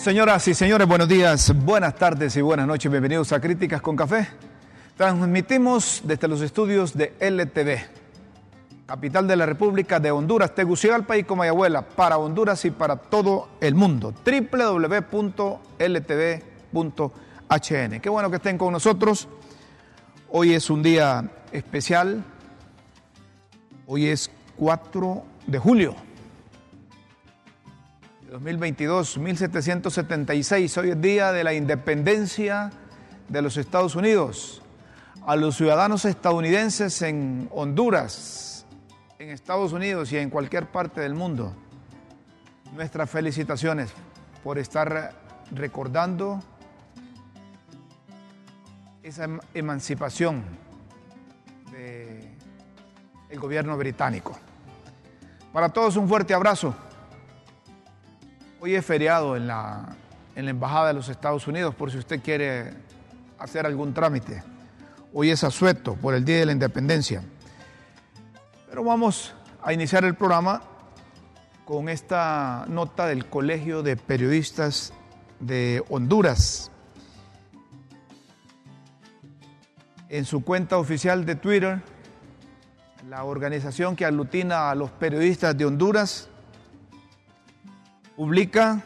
[0.00, 2.90] Señoras y señores, buenos días, buenas tardes y buenas noches.
[2.90, 4.28] Bienvenidos a Críticas con Café.
[4.96, 11.82] Transmitimos desde los estudios de LTV, capital de la República de Honduras, Tegucigalpa y Comayagüela,
[11.82, 14.14] para Honduras y para todo el mundo.
[14.24, 15.20] www.ltv.hn.
[18.00, 19.28] Qué bueno que estén con nosotros.
[20.30, 22.24] Hoy es un día especial.
[23.86, 25.94] Hoy es 4 de julio
[28.30, 32.70] 2022, 1776, hoy es día de la independencia
[33.28, 34.62] de los Estados Unidos.
[35.26, 38.66] A los ciudadanos estadounidenses en Honduras,
[39.18, 41.52] en Estados Unidos y en cualquier parte del mundo,
[42.72, 43.90] nuestras felicitaciones
[44.44, 45.12] por estar
[45.50, 46.40] recordando
[49.02, 50.44] esa em-, emancipación
[51.72, 54.38] del gobierno británico.
[55.52, 56.76] Para todos un fuerte abrazo.
[58.62, 59.96] Hoy es feriado en la,
[60.36, 62.74] en la Embajada de los Estados Unidos por si usted quiere
[63.38, 64.42] hacer algún trámite.
[65.14, 67.22] Hoy es asueto por el Día de la Independencia.
[68.68, 70.62] Pero vamos a iniciar el programa
[71.64, 74.92] con esta nota del Colegio de Periodistas
[75.38, 76.70] de Honduras.
[80.10, 81.80] En su cuenta oficial de Twitter,
[83.08, 86.29] la organización que aglutina a los periodistas de Honduras
[88.20, 88.82] publica,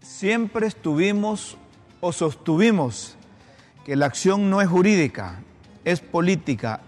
[0.00, 1.58] siempre estuvimos
[2.00, 3.16] o sostuvimos
[3.84, 5.40] que la acción no es jurídica,
[5.84, 6.78] es política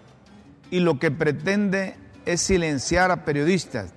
[0.70, 3.92] y lo que pretende es silenciar a periodistas.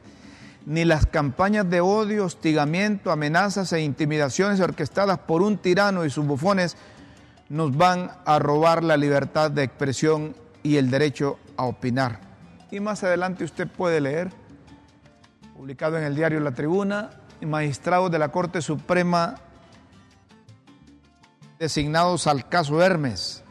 [0.65, 6.25] Ni las campañas de odio, hostigamiento, amenazas e intimidaciones orquestadas por un tirano y sus
[6.25, 6.75] bufones
[7.47, 12.21] nos van a robar la libertad de expresión y el derecho a opinar.
[12.71, 14.31] Y más adelante usted puede leer,
[15.55, 17.11] publicado en el diario La Tribuna,
[17.45, 19.35] magistrados de la Corte Suprema
[21.59, 23.43] designados al caso Hermes.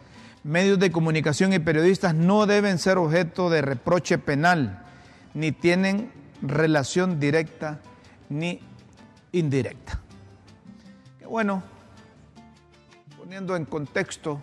[0.43, 4.84] Medios de comunicación y periodistas no deben ser objeto de reproche penal,
[5.32, 6.12] ni tienen
[6.43, 7.81] relación directa
[8.28, 8.60] ni
[9.32, 10.00] indirecta.
[11.19, 11.62] Qué bueno,
[13.16, 14.38] poniendo en contexto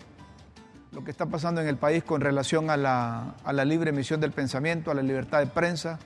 [0.90, 4.20] lo que está pasando en el país con relación a la, a la libre emisión
[4.20, 5.98] del pensamiento, a la libertad de prensa,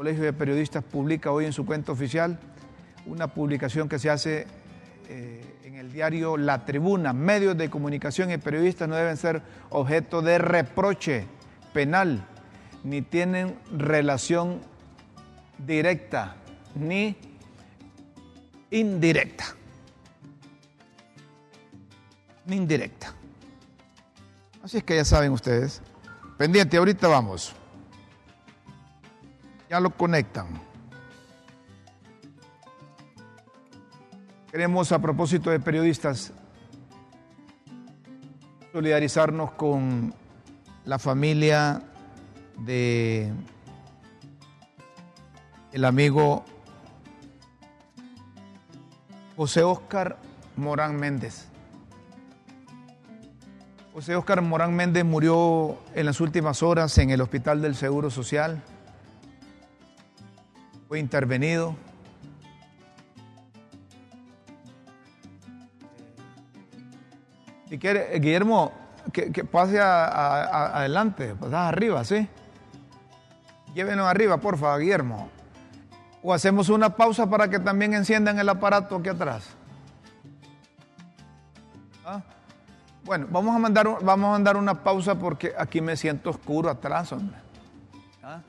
[0.00, 2.38] Colegio de Periodistas publica hoy en su cuenta oficial
[3.04, 4.46] una publicación que se hace
[5.10, 7.12] eh, en el diario La Tribuna.
[7.12, 11.26] Medios de comunicación y periodistas no deben ser objeto de reproche
[11.74, 12.26] penal,
[12.82, 14.62] ni tienen relación
[15.58, 16.36] directa
[16.74, 17.14] ni
[18.70, 19.44] indirecta.
[22.46, 23.12] Ni indirecta.
[24.62, 25.82] Así es que ya saben ustedes.
[26.38, 27.54] Pendiente, ahorita vamos
[29.70, 30.48] ya lo conectan.
[34.50, 36.32] Queremos, a propósito de periodistas,
[38.72, 40.12] solidarizarnos con
[40.84, 41.82] la familia
[42.58, 43.32] de
[45.70, 46.44] el amigo
[49.36, 50.18] José Oscar
[50.56, 51.46] Morán Méndez.
[53.92, 58.64] José Oscar Morán Méndez murió en las últimas horas en el Hospital del Seguro Social
[60.90, 61.76] fue intervenido.
[67.68, 68.72] Si quiere, Guillermo,
[69.12, 72.26] que, pase adelante, pasas arriba, ¿sí?
[73.72, 75.30] Llévenos arriba, por favor, Guillermo.
[76.24, 79.48] O hacemos una pausa para que también enciendan el aparato aquí atrás.
[82.04, 82.20] ¿Ah?
[83.04, 87.12] Bueno, vamos a, mandar, vamos a mandar una pausa porque aquí me siento oscuro atrás,
[87.12, 87.36] hombre.
[88.24, 88.40] ¿Ah?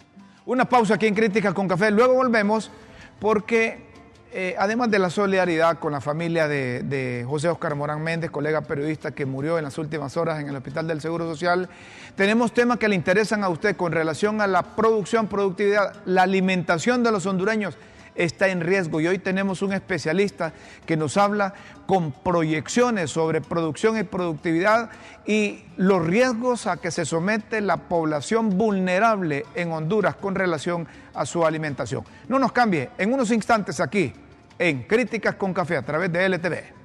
[0.46, 1.92] Una pausa aquí en Críticas con Café.
[1.92, 2.72] Luego volvemos
[3.20, 3.86] porque
[4.34, 9.12] eh, además de la solidaridad con la familia de, José Oscar Morán Méndez, colega periodista
[9.12, 11.70] que murió en las últimas horas en el Hospital del Seguro Social,
[12.16, 17.04] tenemos temas que le interesan a usted con relación a la producción, productividad, la alimentación
[17.04, 17.78] de los hondureños
[18.16, 20.54] está en riesgo y hoy tenemos un especialista
[20.86, 21.54] que nos habla
[21.86, 24.90] con proyecciones sobre producción y productividad
[25.26, 31.26] y los riesgos a que se somete la población vulnerable en Honduras con relación a
[31.26, 32.04] su alimentación.
[32.28, 34.14] No nos cambie, en unos instantes aquí
[34.58, 36.81] en Críticas con Café a través de LTV.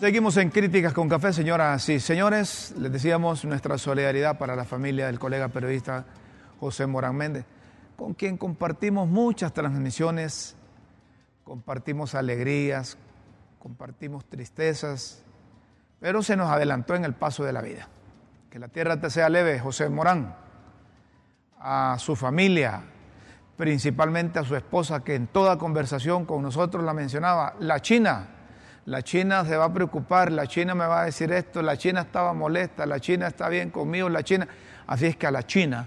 [0.00, 2.72] Seguimos en Críticas con Café, señoras y señores.
[2.78, 6.06] Les decíamos nuestra solidaridad para la familia del colega periodista
[6.58, 7.44] José Morán Méndez,
[7.96, 10.56] con quien compartimos muchas transmisiones,
[11.44, 12.96] compartimos alegrías,
[13.58, 15.22] compartimos tristezas,
[16.00, 17.86] pero se nos adelantó en el paso de la vida.
[18.48, 20.34] Que la tierra te sea leve, José Morán,
[21.58, 22.84] a su familia,
[23.58, 28.39] principalmente a su esposa, que en toda conversación con nosotros la mencionaba, la China
[28.86, 32.00] la China se va a preocupar, la China me va a decir esto, la China
[32.02, 34.48] estaba molesta, la China está bien conmigo, la China.
[34.86, 35.86] Así es que a la China,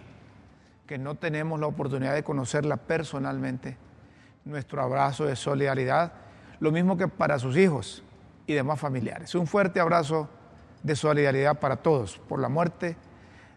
[0.85, 3.77] que no tenemos la oportunidad de conocerla personalmente,
[4.45, 6.13] nuestro abrazo de solidaridad,
[6.59, 8.03] lo mismo que para sus hijos
[8.45, 9.33] y demás familiares.
[9.35, 10.29] Un fuerte abrazo
[10.83, 12.95] de solidaridad para todos por la muerte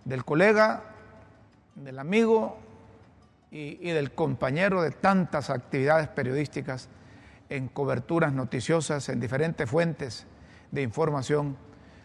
[0.04, 0.82] del colega,
[1.74, 2.58] del amigo
[3.50, 6.88] y, y del compañero de tantas actividades periodísticas
[7.48, 10.26] en coberturas noticiosas en diferentes fuentes
[10.70, 11.56] de información,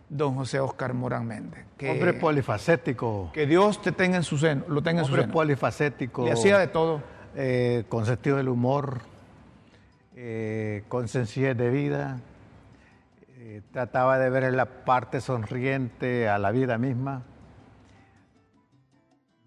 [0.09, 1.65] don José Oscar Morán Méndez.
[1.89, 3.31] Hombre polifacético.
[3.33, 5.23] Que Dios te tenga en su seno, lo tenga en su seno.
[5.23, 6.25] Hombre polifacético.
[6.25, 7.01] Le hacía de todo.
[7.33, 8.99] Eh, con sentido del humor,
[10.15, 12.19] eh, con sencillez de vida.
[13.37, 17.23] Eh, trataba de ver la parte sonriente a la vida misma.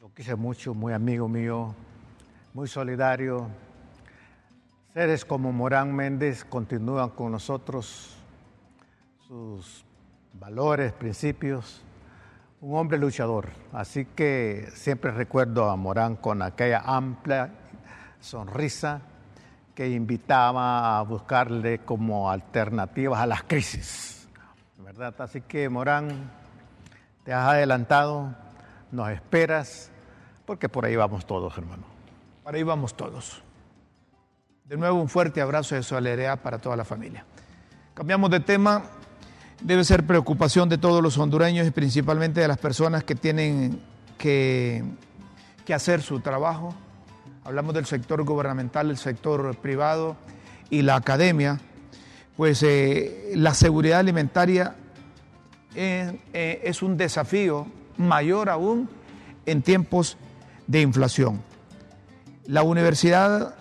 [0.01, 1.75] Lo quise mucho, muy amigo mío,
[2.55, 3.51] muy solidario
[4.95, 8.17] Seres como Morán Méndez continúan con nosotros
[9.27, 9.85] sus
[10.35, 11.83] valores, principios,
[12.61, 13.49] un hombre luchador.
[13.73, 17.51] Así que siempre recuerdo a Morán con aquella amplia
[18.21, 19.01] sonrisa
[19.75, 24.29] que invitaba a buscarle como alternativas a las crisis.
[24.79, 25.13] ¿Verdad?
[25.19, 26.31] Así que Morán,
[27.25, 28.33] te has adelantado,
[28.93, 29.91] nos esperas,
[30.47, 31.83] porque por ahí vamos todos, hermano.
[32.45, 33.44] Por ahí vamos todos.
[34.65, 37.27] De nuevo, un fuerte abrazo de solidaridad para toda la familia.
[37.93, 38.83] Cambiamos de tema.
[39.61, 43.79] Debe ser preocupación de todos los hondureños y principalmente de las personas que tienen
[44.17, 44.83] que,
[45.71, 46.75] hacer su trabajo.
[47.45, 50.17] Hablamos del sector gubernamental, el sector privado
[50.71, 51.61] y la academia.
[52.35, 54.77] Pues eh, la seguridad alimentaria
[55.75, 57.67] es, eh, es un desafío
[57.99, 58.89] mayor aún
[59.45, 60.17] en tiempos
[60.67, 61.43] de inflación.
[62.47, 63.57] La universidad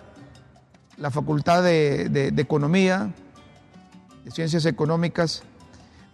[0.96, 3.12] la Facultad de, Economía,
[4.24, 5.42] de Ciencias Económicas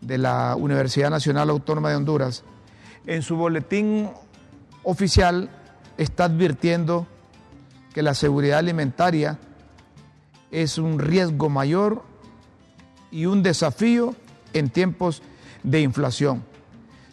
[0.00, 2.44] de la Universidad Nacional Autónoma de Honduras,
[3.06, 4.10] en su boletín
[4.82, 5.50] oficial
[5.98, 7.06] está advirtiendo
[7.92, 9.38] que la seguridad alimentaria
[10.50, 12.02] es un riesgo mayor
[13.10, 14.14] y un desafío
[14.52, 15.22] en tiempos
[15.62, 16.42] de inflación.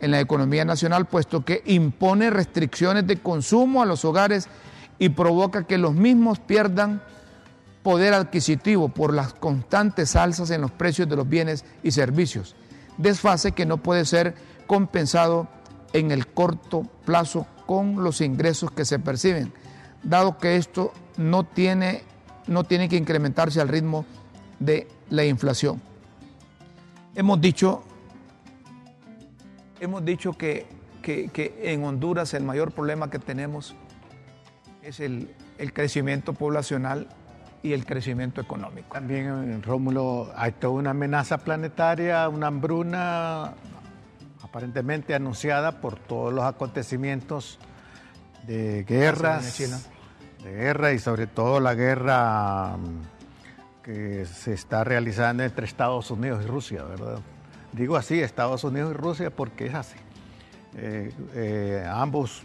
[0.00, 4.48] en la economía nacional, puesto que impone restricciones de consumo a los hogares
[4.98, 7.02] y provoca que los mismos pierdan
[7.82, 12.56] poder adquisitivo por las constantes alzas en los precios de los bienes y servicios,
[12.96, 14.34] desfase que no puede ser
[14.66, 15.46] compensado
[15.92, 19.52] en el corto plazo con los ingresos que se perciben,
[20.02, 22.02] dado que esto no tiene,
[22.46, 24.06] no tiene que incrementarse al ritmo
[24.58, 25.82] de la inflación.
[27.14, 27.82] Hemos dicho,
[29.80, 30.66] hemos dicho que,
[31.04, 33.74] en Honduras el mayor problema que tenemos
[34.82, 35.34] es el,
[35.72, 37.08] crecimiento poblacional
[37.62, 38.92] y el crecimiento económico.
[38.92, 43.54] También, Rómulo, hay toda una amenaza planetaria, una hambruna
[44.42, 47.58] aparentemente anunciada por todos los acontecimientos
[48.46, 49.60] de guerras,
[50.42, 56.44] de guerra y sobre todo la guerra mm, que se está realizando entre Estados Unidos
[56.44, 57.20] y Rusia, ¿verdad?
[57.72, 59.96] Digo así, Estados Unidos y Rusia porque es así.
[60.76, 62.42] Eh, eh, ambos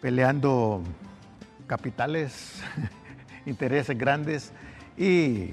[0.00, 0.82] peleando
[1.66, 2.62] capitales,
[3.46, 4.52] intereses grandes
[4.96, 5.52] y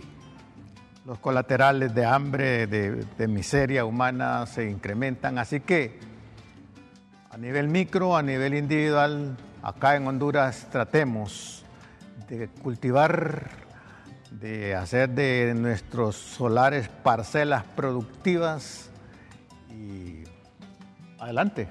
[1.05, 5.37] los colaterales de hambre, de, de, miseria humana se incrementan.
[5.37, 5.99] Así que
[7.29, 11.63] a nivel micro, a nivel individual, acá en Honduras tratemos
[12.27, 13.49] de cultivar,
[14.29, 18.89] de hacer de nuestros solares parcelas productivas
[19.71, 20.23] y
[21.17, 21.69] adelante.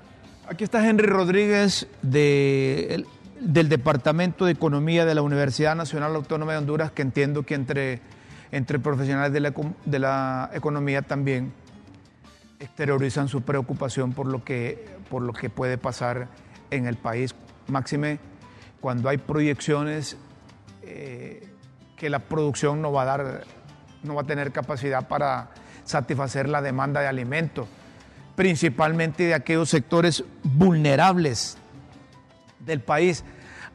[0.49, 3.07] Aquí está Henry Rodríguez del
[3.69, 8.01] Departamento de Economía de la Universidad Nacional Autónoma de Honduras, que entiendo que entre,
[8.81, 9.53] profesionales de la,
[9.85, 11.53] de la economía también
[12.59, 16.29] exteriorizan su preocupación por lo que, por lo que puede pasar
[16.71, 17.35] en el país.
[17.69, 18.19] Máxime,
[18.81, 20.17] cuando hay proyecciones
[20.83, 21.49] eh,
[21.97, 23.45] que la producción no va a dar,
[24.03, 25.51] no va a tener capacidad para
[25.85, 27.69] satisfacer la demanda de alimentos
[28.35, 31.57] principalmente de aquellos sectores vulnerables
[32.61, 33.25] del país.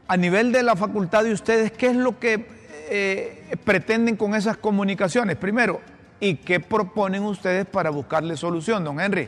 [0.07, 2.47] A nivel de la facultad de ustedes, ¿qué es lo que
[2.89, 5.35] eh, pretenden con esas comunicaciones?
[5.35, 5.81] Primero,
[6.19, 9.27] ¿y qué proponen ustedes para buscarle solución, don Henry?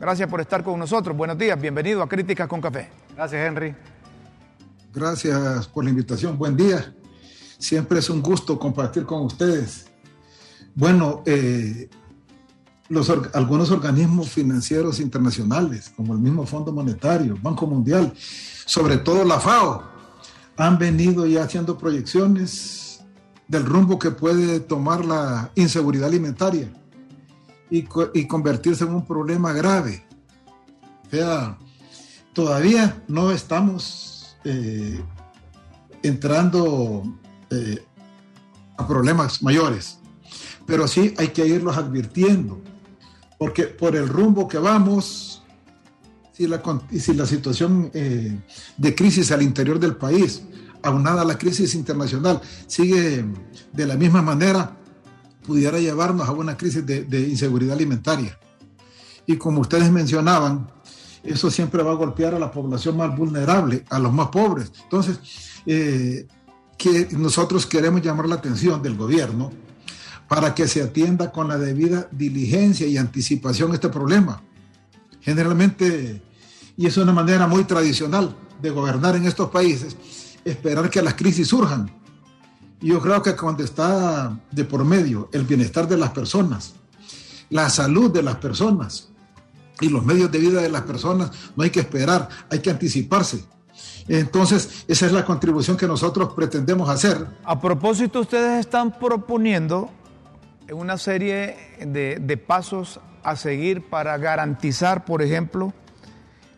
[0.00, 1.16] Gracias por estar con nosotros.
[1.16, 3.07] Buenos días, bienvenido a Críticas con Café.
[3.18, 3.74] Gracias, Henry.
[4.94, 6.38] Gracias por la invitación.
[6.38, 6.94] Buen día.
[7.58, 9.86] Siempre es un gusto compartir con ustedes.
[10.72, 11.90] Bueno, eh,
[13.34, 19.82] algunos organismos financieros internacionales, como el mismo Fondo Monetario, Banco Mundial, sobre todo la FAO,
[20.56, 23.00] han venido ya haciendo proyecciones
[23.48, 26.72] del rumbo que puede tomar la inseguridad alimentaria
[27.68, 27.82] y,
[28.28, 30.06] convertirse en un problema grave.
[31.04, 31.58] O sea,
[32.38, 35.00] todavía no estamos eh,
[36.04, 37.02] entrando
[37.50, 37.84] eh,
[38.76, 39.98] a problemas mayores,
[40.64, 42.62] pero sí hay que irlos advirtiendo
[43.38, 45.42] porque por el rumbo que vamos,
[46.32, 46.62] si la,
[46.96, 48.38] si la situación eh,
[48.76, 50.44] de crisis al interior del país,
[50.84, 53.24] aunada a la crisis internacional, sigue
[53.72, 54.76] de la misma manera,
[55.44, 58.38] pudiera llevarnos a una crisis de, inseguridad alimentaria.
[59.26, 60.77] Y como ustedes mencionaban,
[61.22, 64.72] eso siempre va a golpear a la población más vulnerable, a los más pobres.
[64.82, 65.20] Entonces,
[65.66, 66.26] eh,
[66.76, 69.50] que nosotros queremos llamar la atención del gobierno
[70.28, 74.42] para que se atienda con la debida diligencia y anticipación este problema.
[75.20, 76.22] Generalmente,
[76.76, 79.96] y es una manera muy tradicional de gobernar en estos países,
[80.44, 81.90] esperar que las crisis surjan.
[82.80, 86.74] Yo creo que cuando está de por medio el bienestar de las personas,
[87.50, 89.08] la salud de las personas
[89.80, 93.44] y los medios de vida de las personas, no hay que esperar, hay que anticiparse.
[94.08, 97.26] Entonces, esa es la contribución que nosotros pretendemos hacer.
[97.44, 99.90] A propósito, ustedes están proponiendo
[100.72, 105.74] una serie de, pasos a seguir para garantizar, por ejemplo,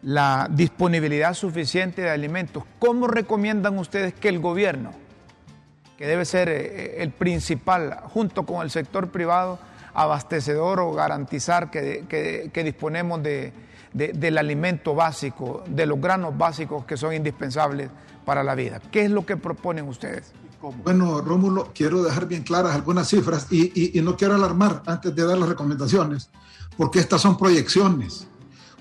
[0.03, 2.65] la disponibilidad suficiente de alimentos.
[2.79, 4.93] ¿Cómo recomiendan ustedes que el gobierno,
[5.99, 9.59] que debe ser eh, el principal, junto con el sector privado,
[9.94, 17.90] abastecedor o garantizar que, disponemos del alimento básico, de los granos básicos que son indispensables
[18.25, 18.80] para la vida?
[18.90, 20.32] ¿Qué es lo que proponen ustedes?
[20.85, 25.38] Bueno, Rómulo, quiero dejar bien claras algunas cifras y, no quiero alarmar antes de dar
[25.38, 26.28] las recomendaciones,
[26.76, 28.26] porque estas son proyecciones,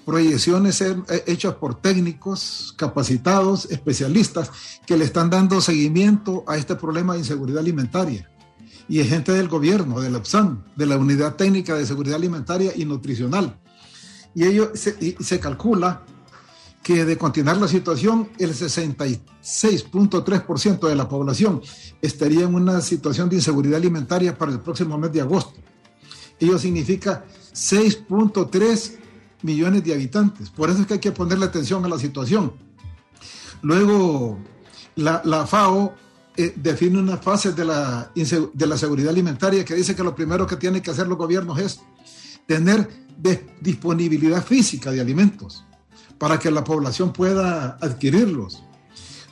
[0.06, 0.84] proyecciones
[1.26, 4.52] hechas por técnicos capacitados, especialistas,
[4.86, 8.30] que le están dando seguimiento a este problema de inseguridad alimentaria.
[8.90, 12.74] Y es gente del gobierno, de la UPSAN, de la Unidad Técnica de Seguridad Alimentaria
[12.76, 13.58] y Nutricional.
[14.34, 16.04] Y ello se calcula
[16.84, 21.62] que de continuar la situación, el 66.3% de la población
[22.02, 25.60] estaría en una situación de inseguridad alimentaria para el próximo mes de agosto.
[26.40, 28.98] Ello significa 6.3
[29.44, 30.50] millones de habitantes.
[30.50, 32.54] Por eso es que hay que ponerle atención a la situación.
[33.62, 34.40] Luego,
[34.96, 35.94] la, FAO
[36.42, 40.48] eh, define unas fases de la, de la seguridad alimentaria que dice que lo primero
[40.48, 41.82] que tienen que hacer los gobiernos es
[42.46, 42.88] tener
[43.60, 45.66] disponibilidad física de alimentos
[46.18, 48.64] para que la población pueda adquirirlos.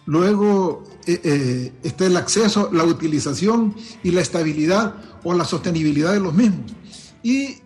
[0.05, 3.73] Luego eh, eh, está el acceso, la utilización
[4.03, 6.73] y la estabilidad o la sostenibilidad de los mismos.
[7.23, 7.61] Y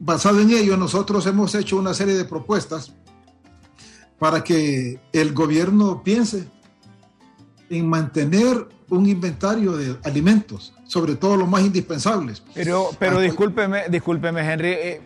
[0.00, 2.94] basado en ello, nosotros hemos hecho una serie de propuestas
[4.18, 6.48] para que el gobierno piense
[7.70, 12.42] en mantener un inventario de alimentos, sobre todo los más indispensables.
[12.54, 15.00] Pero, pero discúlpeme, discúlpeme, Henry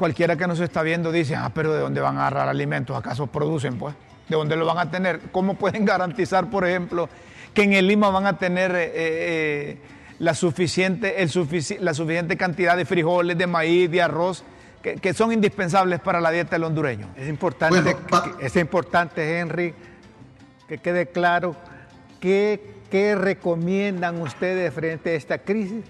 [0.00, 2.96] cualquiera que nos está viendo dice, ah, pero ¿de dónde van a agarrar alimentos?
[2.96, 3.94] ¿Acaso producen, pues?
[4.30, 5.20] ¿De dónde lo van a tener?
[5.30, 7.08] ¿Cómo pueden garantizar, por ejemplo,
[7.52, 9.78] que en el Lima van a tener eh, eh,
[10.18, 11.30] la, suficiente, el
[11.80, 14.42] la suficiente cantidad de frijoles, de maíz, de arroz,
[14.82, 17.08] que, son indispensables para la dieta del hondureño?
[17.14, 17.94] Es importante,
[18.40, 19.74] es importante, Henry,
[20.66, 21.54] que quede claro
[22.20, 25.84] qué, recomiendan ustedes frente a esta crisis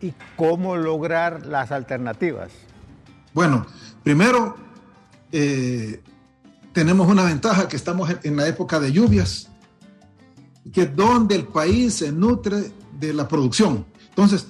[0.00, 2.50] y cómo lograr las alternativas.
[3.32, 3.66] Bueno,
[4.02, 4.56] primero,
[5.32, 6.00] eh,
[6.72, 9.48] tenemos una ventaja que estamos en, la época de lluvias,
[10.72, 13.86] que es donde el país se nutre de la producción.
[14.08, 14.46] Entonces,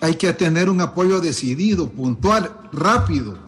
[0.00, 3.38] hay que tener un apoyo decidido, puntual, rápido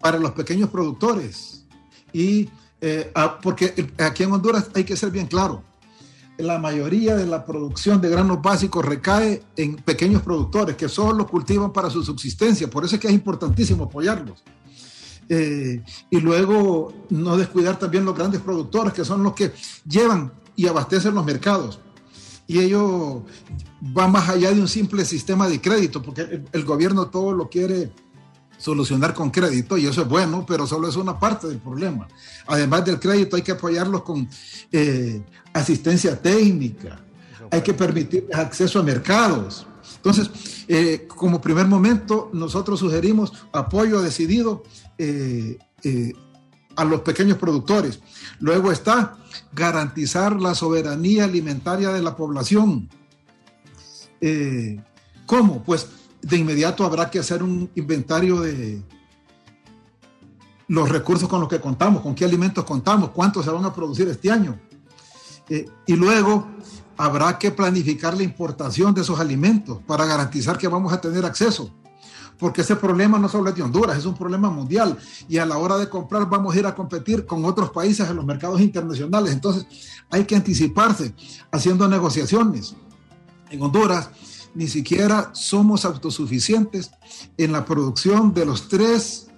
[0.00, 1.64] para los pequeños productores,
[2.12, 2.48] y
[2.80, 5.62] eh, porque aquí en Honduras hay que ser bien claro,
[6.42, 11.72] la mayoría de la producción de granos básicos recae en pequeños productores que solo cultivan
[11.72, 14.42] para su subsistencia, por eso es que es importantísimo apoyarlos.
[15.32, 15.80] Eh,
[16.10, 19.52] y luego no descuidar también los grandes productores, que son los que
[19.88, 21.78] llevan y abastecen los mercados.
[22.48, 23.22] Y ello
[23.96, 27.92] va más allá de un simple sistema de crédito, porque el, gobierno todo lo quiere
[28.60, 32.06] solucionar con crédito y eso es bueno, pero solo es una parte del problema.
[32.46, 34.28] Además del crédito hay que apoyarlos con
[34.70, 35.22] eh,
[35.54, 37.00] asistencia técnica,
[37.50, 39.66] hay que permitir acceso a mercados.
[39.96, 40.30] Entonces,
[40.68, 44.62] eh, como primer momento, nosotros sugerimos apoyo decidido
[44.98, 45.58] eh,
[46.76, 48.00] a los pequeños productores.
[48.40, 49.16] Luego está
[49.52, 52.88] garantizar la soberanía alimentaria de la población.
[55.26, 55.62] ¿Cómo?
[55.62, 55.86] Pues
[56.22, 58.82] de inmediato habrá que hacer un inventario de
[60.68, 64.08] los recursos con los que contamos, con qué alimentos contamos, cuántos se van a producir
[64.08, 64.58] este año.
[65.86, 66.46] y luego
[66.96, 71.72] habrá que planificar la importación de esos alimentos para garantizar que vamos a tener acceso
[72.40, 74.96] porque ese problema no solo es de Honduras, es un problema mundial
[75.28, 78.16] y a la hora de comprar vamos a ir a competir con otros países en
[78.16, 79.32] los mercados internacionales.
[79.32, 79.66] Entonces
[80.10, 81.14] hay que anticiparse
[81.52, 82.74] haciendo negociaciones.
[83.50, 84.08] En Honduras
[84.54, 86.90] ni siquiera somos autosuficientes
[87.36, 89.28] en la producción de los tres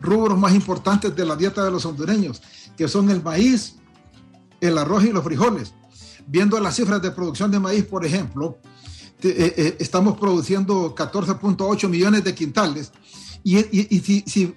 [0.00, 2.42] rubros más importantes de la dieta de los hondureños,
[2.76, 3.76] que son el maíz,
[4.60, 5.74] el arroz y los frijoles.
[6.26, 8.58] Viendo las cifras de producción de maíz, por ejemplo,
[9.22, 12.92] eh, eh, estamos produciendo 14.8 millones de quintales.
[13.42, 13.56] Y,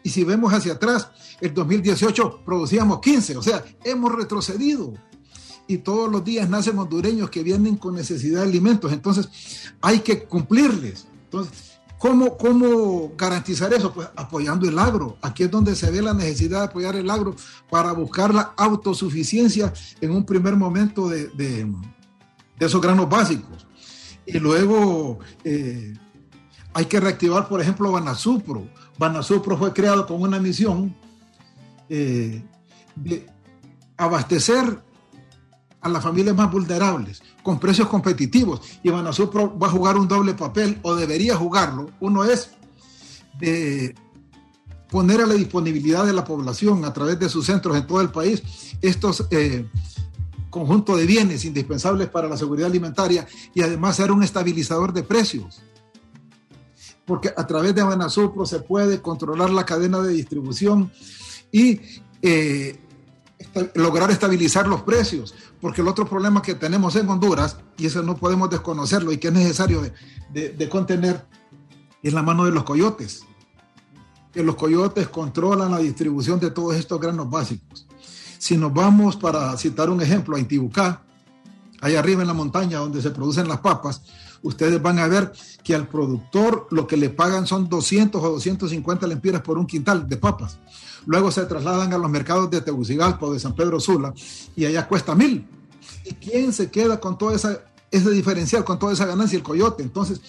[0.03, 4.93] si, vemos hacia atrás, el 2018 producíamos 15, o sea, hemos retrocedido.
[5.71, 9.29] Y todos los días nacen hondureños que vienen con necesidad de alimentos, entonces
[9.79, 11.07] hay que cumplirles.
[11.23, 13.93] Entonces, ¿cómo, cómo garantizar eso?
[13.93, 15.17] Pues apoyando el agro.
[15.21, 17.37] Aquí es donde se ve la necesidad de apoyar el agro
[17.69, 21.65] para buscar la autosuficiencia en un primer momento de, de
[22.59, 23.65] esos granos básicos.
[24.25, 25.93] Y luego eh,
[26.73, 28.67] hay que reactivar, por ejemplo, Banasupro.
[28.97, 30.93] Banasupro fue creado con una misión
[31.87, 32.43] eh,
[32.93, 33.25] de
[33.95, 34.90] abastecer
[35.81, 38.61] a las familias más vulnerables con precios competitivos.
[38.83, 41.89] Y Banasupro va a jugar un doble papel, o debería jugarlo.
[41.99, 42.51] Uno es
[43.39, 43.95] de
[44.89, 48.11] poner a la disponibilidad de la población a través de sus centros en todo el
[48.11, 48.43] país
[48.81, 49.65] estos eh,
[50.49, 55.61] conjunto de bienes indispensables para la seguridad alimentaria y además ser un estabilizador de precios.
[57.05, 60.91] Porque a través de Banasupro se puede controlar la cadena de distribución
[61.51, 61.79] y
[62.21, 62.77] eh,
[63.75, 65.33] lograr estabilizar los precios.
[65.59, 69.29] Porque el otro problema que tenemos en Honduras, y eso no podemos desconocerlo y que
[69.29, 69.81] es necesario
[70.31, 71.25] de, de contener,
[72.03, 73.23] es la mano de los coyotes.
[74.31, 77.87] Que los coyotes controlan la distribución de todos estos granos básicos.
[78.37, 81.03] Si nos vamos, para citar un ejemplo, a Intibucá,
[81.81, 84.01] allá arriba en la montaña donde se producen las papas,
[84.41, 85.31] ustedes van a ver
[85.63, 90.07] que al productor lo que le pagan son 200 o 250 lempiras por un quintal
[90.07, 90.59] de papas.
[91.05, 94.13] Luego se trasladan a los mercados de Tegucigalpa o de San Pedro Sula
[94.55, 95.47] y allá cuesta mil.
[96.05, 99.37] ¿Y quién se queda con todo esa, ese diferencial, con toda esa ganancia?
[99.37, 99.83] El coyote.
[99.83, 100.21] Entonces,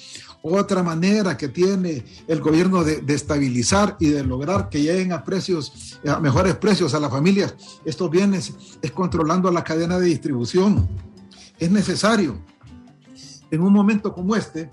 [0.43, 6.01] otra manera que tiene el gobierno de, estabilizar y de lograr que lleguen a precios,
[6.07, 7.55] a mejores precios a las familias
[7.85, 10.89] estos bienes es controlando la cadena de distribución.
[11.59, 12.37] Es necesario.
[13.53, 14.71] En un momento como este,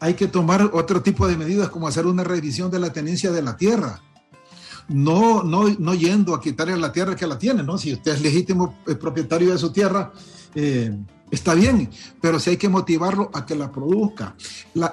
[0.00, 3.42] hay que tomar otro tipo de medidas como hacer una revisión de la tenencia de
[3.42, 4.00] la tierra.
[4.88, 7.76] No, no, no yendo a quitarle la tierra que la tiene, ¿no?
[7.76, 10.12] Si usted es legítimo eh, propietario de su tierra,
[10.54, 10.96] eh,
[11.30, 14.36] Está bien, pero si hay que motivarlo a que la produzca.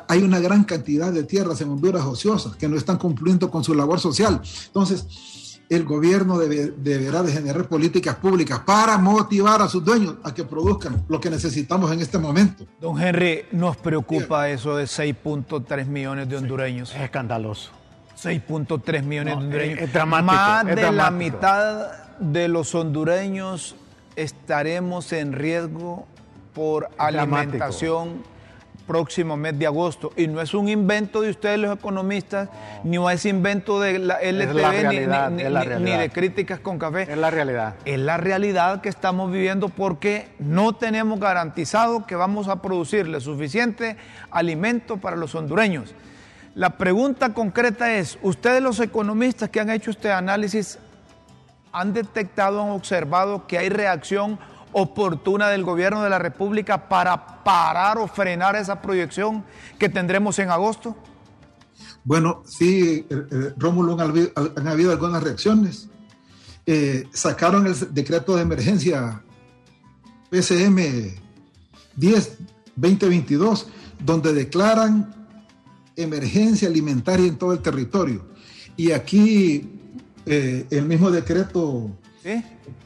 [0.08, 3.76] hay una gran cantidad de tierras en Honduras ociosas que no están cumpliendo con su
[3.76, 4.42] labor social.
[4.66, 5.06] Entonces,
[5.70, 11.06] el gobierno deberá de generar políticas públicas para motivar a sus dueños a que produzcan
[11.08, 12.66] lo que necesitamos en este momento.
[12.82, 16.94] Don Henry, nos preocupa eso de 6.3 millones de hondureños.
[16.96, 17.83] es escandaloso.
[18.26, 19.80] 6.3 millones de hondureños.
[19.80, 20.34] Es, dramático.
[20.34, 23.76] Más de la mitad de los hondureños
[24.16, 26.08] estaremos en riesgo
[26.54, 28.24] por alimentación
[28.86, 30.12] próximo mes de agosto.
[30.16, 32.50] Y no es un invento de ustedes los economistas,
[32.84, 37.04] ni es invento de la LTV, ni, de críticas con café.
[37.04, 37.76] Es la realidad.
[37.86, 43.98] Es la realidad que estamos viviendo porque no tenemos garantizado que vamos a producirle suficiente
[44.32, 45.94] alimento para los hondureños.
[46.56, 50.78] La pregunta concreta es, ustedes los economistas que han hecho este análisis,
[51.72, 54.38] ¿han detectado, han observado que hay reacción
[54.72, 59.44] oportuna del gobierno de la República para parar o frenar esa proyección
[59.80, 60.96] que tendremos en agosto?
[62.04, 65.90] Bueno, sí, eh, eh, Rómulo, han habido, algunas reacciones.
[66.66, 69.22] eh, sacaron el decreto de emergencia
[70.30, 71.16] PCM
[71.98, 73.66] 10-2022,
[74.00, 75.23] donde declaran
[75.96, 78.26] emergencia alimentaria en todo el territorio.
[78.76, 79.70] Y aquí
[80.26, 81.92] eh, el mismo decreto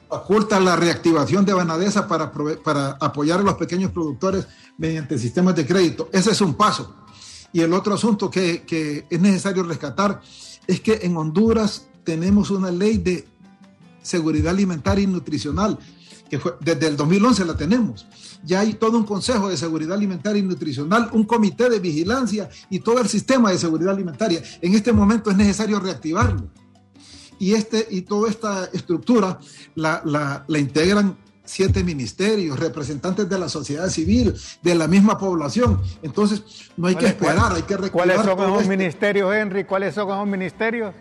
[0.10, 5.66] oculta la reactivación de Banadesa para, para apoyar a los pequeños productores mediante sistemas de
[5.66, 6.10] crédito.
[6.12, 6.96] Ese es un paso.
[7.54, 10.22] Y el otro asunto que, que es necesario rescatar
[10.66, 13.28] es que en Honduras tenemos una ley de
[14.02, 15.78] seguridad alimentaria y nutricional,
[16.30, 18.06] que fue, desde el 2011 la tenemos.
[18.44, 22.80] Ya hay todo un Consejo de Seguridad Alimentaria y Nutricional, un comité de vigilancia y
[22.80, 24.42] todo el sistema de seguridad alimentaria.
[24.62, 26.50] En este momento es necesario reactivarlo.
[27.40, 29.40] Y, este, y toda esta estructura
[29.76, 35.82] la, la, la integran siete ministerios, representantes de la sociedad civil, de la misma población.
[36.04, 36.44] Entonces,
[36.76, 38.16] no hay que esperar, hay que recordar.
[38.16, 39.64] ¿Cuáles son esos ministerios, Henry?
[39.64, 40.94] ¿Cuáles son esos ministerios?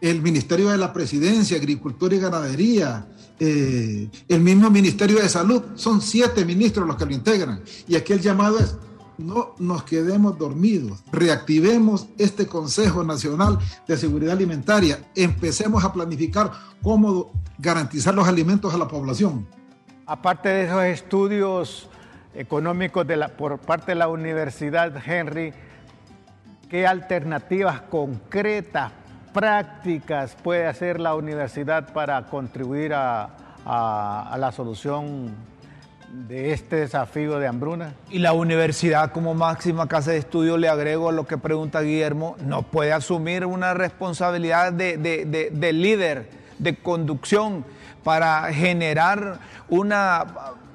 [0.00, 3.06] El Ministerio de la Presidencia, Agricultura y Ganadería,
[3.44, 5.62] eh, el mismo Ministerio de Salud.
[5.74, 7.60] Son siete ministros los que lo integran.
[7.88, 8.76] Y aquí el llamado es,
[9.18, 16.52] no nos quedemos dormidos, reactivemos este Consejo Nacional de Seguridad Alimentaria, empecemos a planificar
[16.82, 19.44] cómo garantizar los alimentos a la población.
[20.06, 21.88] Aparte de esos estudios
[22.34, 25.52] económicos de por parte de la Universidad Henry,
[26.70, 28.92] ¿qué alternativas concretas,
[29.32, 33.28] prácticas puede hacer la universidad para contribuir a,
[33.64, 35.34] la solución
[36.10, 37.94] de este desafío de hambruna?
[38.10, 42.36] Y la universidad como máxima casa de estudio, le agrego a lo que pregunta Guillermo,
[42.44, 47.64] no puede asumir una responsabilidad de, de líder, de conducción
[48.04, 50.24] para generar una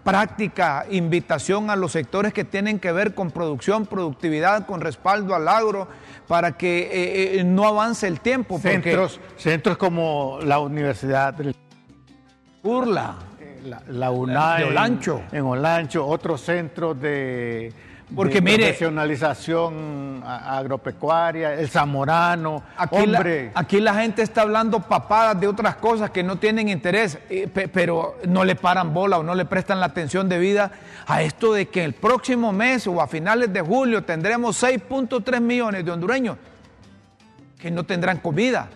[0.08, 5.50] práctica, invitación a los sectores que tienen que ver con producción, productividad, con respaldo al
[5.50, 5.90] agro,
[6.30, 8.58] para que eh, eh, no avance el tiempo.
[8.58, 11.54] Centros, centros como la Universidad del
[12.64, 13.16] Urla,
[13.66, 15.22] la, la UNAI, en Olancho.
[15.30, 17.74] en Olancho, otros centros de
[18.16, 23.52] porque de profesionalización agropecuaria, el zamorano, aquí hombre.
[23.54, 27.48] La, aquí la gente está hablando papadas de otras cosas que no tienen interés, eh,
[27.48, 30.72] pero no le paran bola o no le prestan la atención debida
[31.06, 35.84] a esto de que el próximo mes o a finales de julio tendremos 6.3 millones
[35.84, 36.38] de hondureños
[37.60, 38.70] que no tendrán comida.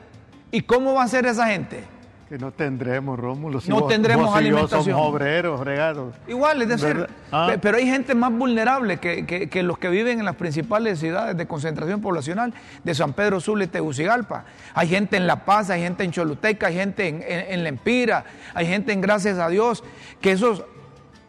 [0.51, 1.85] ¿Y cómo va a ser esa gente?
[2.31, 3.59] Que no tendremos, Rómulo.
[3.59, 4.85] Si no tendremos alimentación.
[4.85, 6.15] somos obreros, regados.
[6.29, 7.57] Igual, es decir, ah.
[7.61, 11.45] pero hay gente más vulnerable que, que, los que viven en las principales ciudades de
[11.45, 12.53] concentración poblacional,
[12.85, 14.45] de San Pedro Sula y Tegucigalpa.
[14.73, 18.23] Hay gente en La Paz, hay gente en Choluteca, hay gente en, en, en Lempira,
[18.53, 19.83] hay gente en Gracias a Dios,
[20.21, 20.63] que esos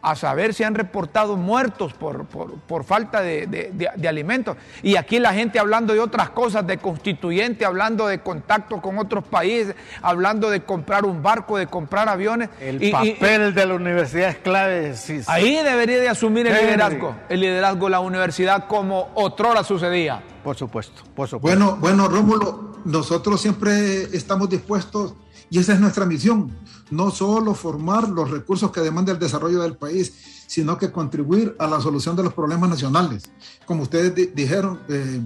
[0.03, 4.57] a saber si han reportado muertos por, por, falta de, de, alimentos.
[4.83, 9.23] Y aquí la gente hablando de otras cosas, de constituyente, hablando de contacto con otros
[9.23, 12.49] países, hablando de comprar un barco, de comprar aviones.
[12.59, 14.93] El papel de la universidad es clave.
[15.27, 20.21] ahí debería de asumir el liderazgo, el liderazgo de la universidad como otrora sucedía.
[20.43, 21.57] Por supuesto, por supuesto.
[21.57, 25.15] Bueno, bueno, Rómulo, nosotros siempre estamos dispuestos
[25.53, 26.49] y esa es nuestra misión,
[26.89, 30.11] no solo formar los recursos que demanda el desarrollo del país,
[30.47, 33.29] sino que contribuir a la solución de los problemas nacionales.
[33.67, 35.21] Como ustedes dijeron, eh,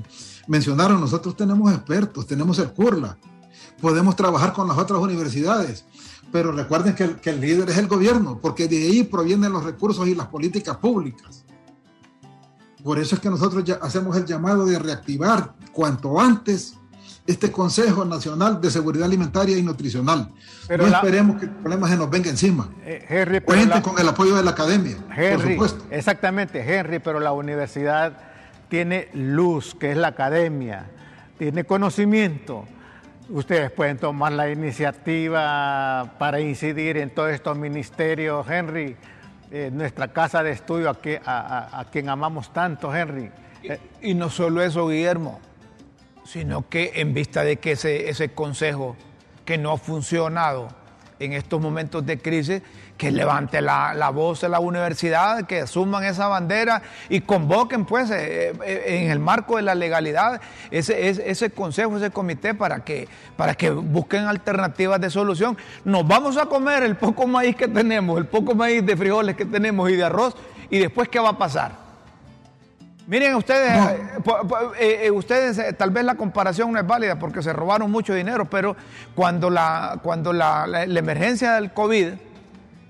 [0.46, 3.18] mencionaron, nosotros tenemos expertos, tenemos el CURLA,
[3.80, 5.86] podemos trabajar con las otras universidades,
[6.30, 10.14] pero recuerden que el, líder es el gobierno, porque de ahí provienen los recursos y
[10.14, 11.46] las políticas públicas.
[12.84, 16.77] Por eso es que nosotros ya hacemos el llamado de reactivar cuanto antes
[17.28, 20.30] este Consejo Nacional de Seguridad Alimentaria y Nutricional.
[20.68, 22.70] Pero no esperemos que el problema se nos venga encima.
[22.86, 25.86] Eh, Henry, con el apoyo de la academia, por supuesto.
[25.92, 28.18] Exactamente, Henry, pero la universidad
[28.70, 30.86] tiene luz, que es la academia,
[31.38, 32.66] tiene conocimiento.
[33.30, 38.96] Ustedes pueden tomar la iniciativa para incidir en todos estos ministerios, Henry,
[39.52, 43.30] eh, nuestra casa de estudio a, quien amamos tanto, Henry.
[44.02, 45.42] y no solo eso, Guillermo
[46.28, 48.98] sino que en vista de que ese, ese consejo
[49.46, 50.68] que no ha funcionado
[51.20, 52.62] en estos momentos de crisis,
[52.98, 58.12] que levante la, la, voz de la universidad, que asuman esa bandera y convoquen pues
[58.12, 62.82] eh, eh, en el marco de la legalidad ese, ese, ese, consejo, ese comité para
[62.82, 65.58] que, para que busquen alternativas de solución.
[65.86, 69.46] Nos vamos a comer el poco maíz que tenemos, el poco maíz de frijoles que
[69.46, 70.36] tenemos y de arroz
[70.70, 71.87] y después ¿qué va a pasar?
[73.08, 73.72] Miren, ustedes,
[74.78, 78.14] eh, eh, ustedes eh, tal vez la comparación no es válida porque se robaron mucho
[78.14, 78.76] dinero, pero
[79.16, 82.10] cuando la, cuando la, la, emergencia del COVID,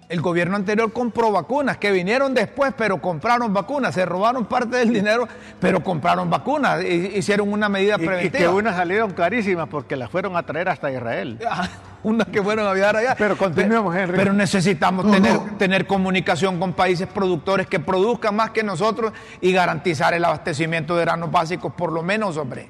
[0.10, 4.93] el gobierno anterior compró vacunas que vinieron después, pero compraron vacunas, se robaron parte del
[4.93, 5.28] dinero,
[5.60, 8.39] pero compraron vacunas, hicieron una medida preventiva.
[8.39, 11.39] Y que unas salieron carísimas porque las fueron a traer hasta Israel.
[11.50, 11.67] Ah,
[12.04, 13.15] unas que fueron a viajar allá.
[13.17, 14.17] Pero continuemos, Henry.
[14.17, 20.13] Pero necesitamos tener, tener comunicación con países productores que produzcan más que nosotros y garantizar
[20.13, 22.70] el abastecimiento de granos básicos, por lo menos, hombre.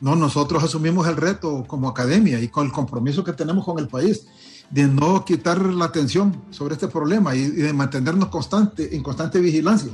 [0.00, 3.88] No, nosotros asumimos el reto como academia y con el compromiso que tenemos con el
[3.88, 4.26] país
[4.70, 9.92] de no quitar la atención sobre este problema y, de mantenernos constante, en constante vigilancia.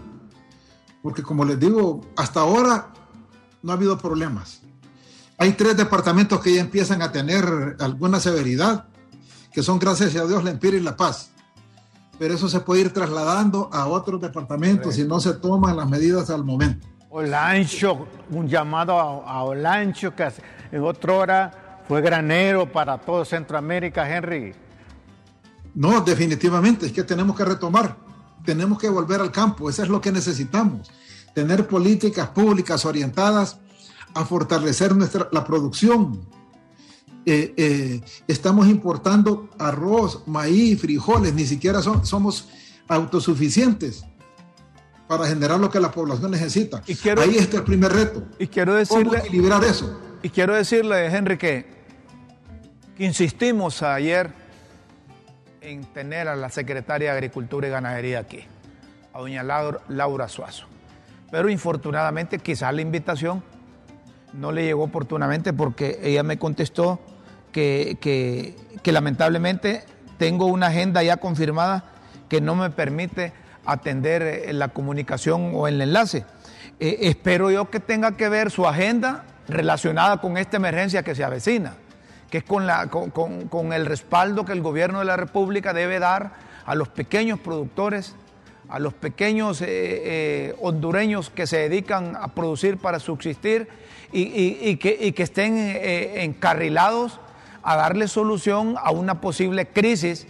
[1.02, 2.92] Porque como les digo, hasta ahora
[3.62, 4.62] no ha habido problemas.
[5.38, 8.86] Hay tres departamentos que ya empiezan a tener alguna severidad,
[9.52, 11.30] que son gracias a Dios la Empira y la Paz.
[12.18, 16.30] Pero eso se puede ir trasladando a otros departamentos si no se toman las medidas
[16.30, 16.86] al momento.
[17.10, 20.28] Olancho, un llamado a, Olancho, que
[20.70, 24.54] en otra hora fue granero para todo Centroamérica, Henry.
[25.74, 27.96] No, definitivamente, es que tenemos que retomar,
[28.44, 30.90] tenemos que volver al campo, eso es lo que necesitamos,
[31.34, 33.58] tener políticas públicas orientadas
[34.14, 36.20] a fortalecer nuestra, la producción.
[37.24, 42.48] Eh, eh, estamos importando arroz, maíz, frijoles, ni siquiera somos
[42.88, 44.04] autosuficientes
[45.06, 46.82] para generar lo que la población necesita.
[47.18, 48.24] Ahí está el primer reto.
[48.38, 50.11] Y quiero decirle, ¿Cómo equilibrar eso?
[50.22, 51.66] Y quiero decirle, Henry, que,
[52.98, 54.30] insistimos ayer
[55.60, 58.44] en tener a la secretaria de Agricultura y Ganadería aquí,
[59.12, 60.66] a doña Laura, Suazo.
[61.30, 63.42] Pero infortunadamente quizás la invitación
[64.32, 67.00] no le llegó oportunamente porque ella me contestó
[67.50, 69.84] que, que lamentablemente
[70.18, 71.84] tengo una agenda ya confirmada
[72.28, 73.32] que no me permite
[73.66, 76.24] atender eh, la comunicación o el enlace.
[76.78, 81.24] Eh, espero yo que tenga que ver su agenda relacionada con esta emergencia que se
[81.24, 81.74] avecina,
[82.30, 86.32] que es con, la, con, el respaldo que el gobierno de la República debe dar
[86.64, 88.14] a los pequeños productores,
[88.68, 93.68] a los pequeños eh, hondureños que se dedican a producir para subsistir
[94.12, 97.18] y, que, y que, estén encarrilados
[97.62, 100.26] a darle solución a una posible crisis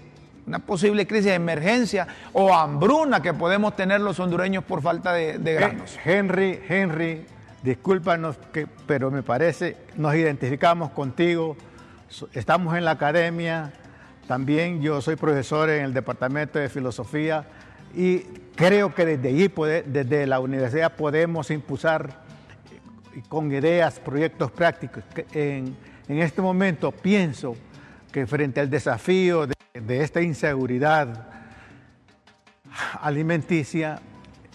[0.47, 5.39] una posible crisis de emergencia o hambruna que podemos tener los hondureños por falta de,
[5.39, 5.99] granos.
[6.05, 7.25] Henry, Henry,
[7.63, 8.39] discúlpanos,
[8.87, 11.57] pero me parece, nos identificamos contigo,
[12.33, 13.73] estamos en la academia,
[14.27, 17.45] también yo soy profesor en el Departamento de Filosofía
[17.95, 18.21] y
[18.55, 19.53] creo que desde allí,
[19.87, 22.23] desde la universidad, podemos impulsar
[23.29, 25.03] con ideas, proyectos prácticos.
[25.33, 25.77] En,
[26.09, 27.55] en este momento pienso
[28.11, 31.29] que frente al desafío de de esta inseguridad
[33.01, 34.01] alimenticia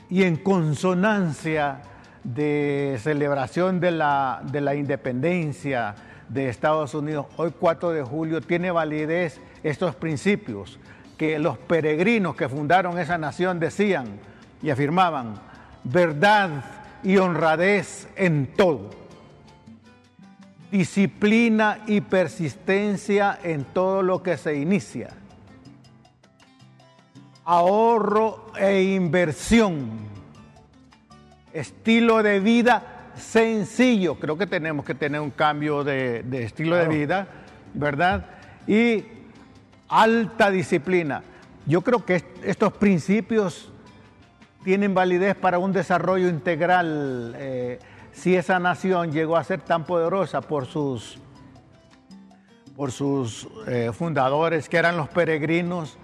[0.10, 1.82] y en consonancia
[2.24, 5.96] de celebración de la, de la independencia
[6.30, 10.80] de Estados Unidos, hoy 4 de julio, tiene validez estos principios
[11.18, 14.20] que los peregrinos que fundaron esa nación decían
[14.62, 15.36] y afirmaban,
[15.84, 16.64] verdad
[17.04, 18.90] y honradez en todo.
[20.72, 25.10] Disciplina y persistencia en todo lo que se inicia,
[27.46, 30.07] ahorro e inversión,
[31.60, 37.28] estilo de vida sencillo, creo que tenemos que tener un cambio de, estilo de vida,
[37.74, 38.28] ¿verdad?
[38.68, 39.06] Y
[39.88, 41.24] alta disciplina.
[41.66, 43.72] Yo creo que estos principios
[44.64, 47.36] tienen validez para un desarrollo integral.
[47.38, 47.80] Eh,
[48.12, 51.20] si esa nación llegó a ser tan poderosa por sus,
[52.76, 55.98] por sus eh, fundadores, que eran los peregrinos,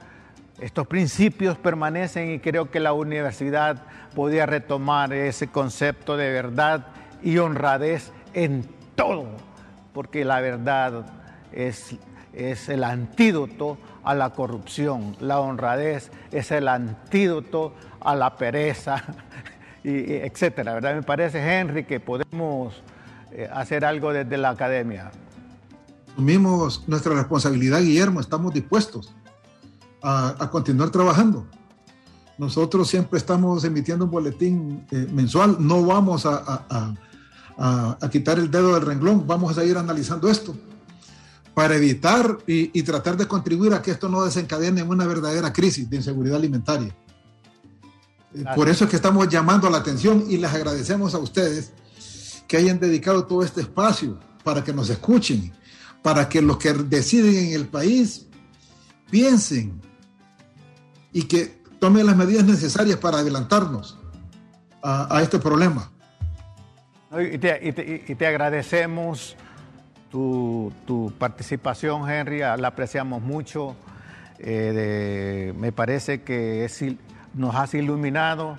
[0.59, 3.83] estos principios permanecen y creo que la universidad
[4.15, 6.87] podía retomar ese concepto de verdad
[7.23, 9.25] y honradez en todo,
[9.93, 11.05] porque la verdad
[11.51, 11.95] es,
[12.33, 19.03] es el antídoto a la corrupción, la honradez es el antídoto a la pereza,
[19.83, 20.95] y, etcétera, ¿verdad?
[20.95, 22.83] Me parece, Henry, que podemos
[23.31, 25.11] eh, hacer algo desde la academia.
[26.11, 29.15] Asumimos nuestra responsabilidad, Guillermo, estamos dispuestos
[30.03, 31.47] a, continuar trabajando.
[32.37, 36.95] Nosotros siempre estamos emitiendo un boletín eh, mensual, no vamos a,
[37.57, 40.55] a, quitar el dedo del renglón, vamos a seguir analizando esto
[41.53, 45.53] para evitar y, y, tratar de contribuir a que esto no desencadene en una verdadera
[45.53, 46.93] crisis de inseguridad alimentaria.
[48.55, 51.71] Por eso es que estamos llamando la atención y les agradecemos a ustedes
[52.47, 55.53] que hayan dedicado todo este espacio para que nos escuchen,
[56.01, 58.25] para que los que deciden en el país
[59.11, 59.79] piensen
[61.13, 63.97] y que tomen las medidas necesarias para adelantarnos
[64.81, 65.89] a, este problema.
[67.31, 69.37] Y te, agradecemos
[70.11, 73.75] tu, participación, Henry, la apreciamos mucho.
[74.39, 76.69] Eh, me parece que
[77.33, 78.57] nos has iluminado,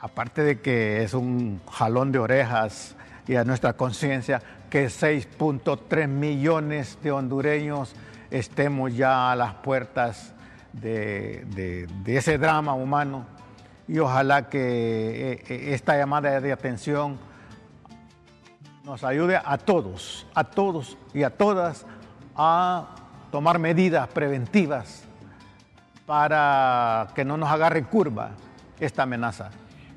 [0.00, 2.94] aparte de que es un jalón de orejas
[3.26, 7.94] y a nuestra conciencia, que 6.3 millones de hondureños
[8.30, 10.32] estemos ya a las puertas
[10.72, 13.26] de, ese drama humano
[13.88, 14.58] y ojalá que
[15.32, 17.18] eh, eh, esta llamada de atención
[18.84, 21.86] nos ayude a todos, a todos y a todas
[22.36, 22.94] a
[23.30, 25.04] tomar medidas preventivas
[26.06, 28.30] para que no nos agarre curva
[28.80, 29.50] esta amenaza.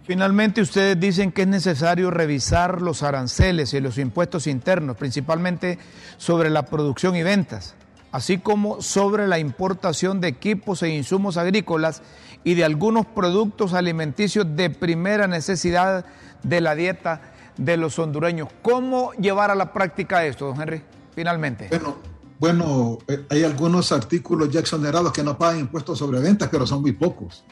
[0.03, 5.79] Finalmente, ustedes dicen que es necesario revisar los aranceles y los impuestos internos, principalmente
[6.17, 7.73] sobre la producción y ventas,
[8.13, 12.03] así como sobre la importación de equipos e insumos agrícolas
[12.43, 16.05] y de algunos productos alimenticios de primera necesidad
[16.43, 18.49] de la dieta de los hondureños.
[18.61, 20.83] ¿Cómo llevar a la práctica esto, don Henry?
[21.15, 21.69] Finalmente.
[21.69, 21.97] Bueno,
[22.39, 26.81] bueno eh, hay algunos artículos ya exonerados que no pagan impuestos sobre ventas, pero son
[26.81, 27.43] muy pocos.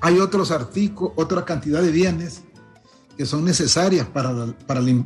[0.00, 2.42] Hay otros artículos, otra cantidad de bienes
[3.18, 4.32] que son necesarias para,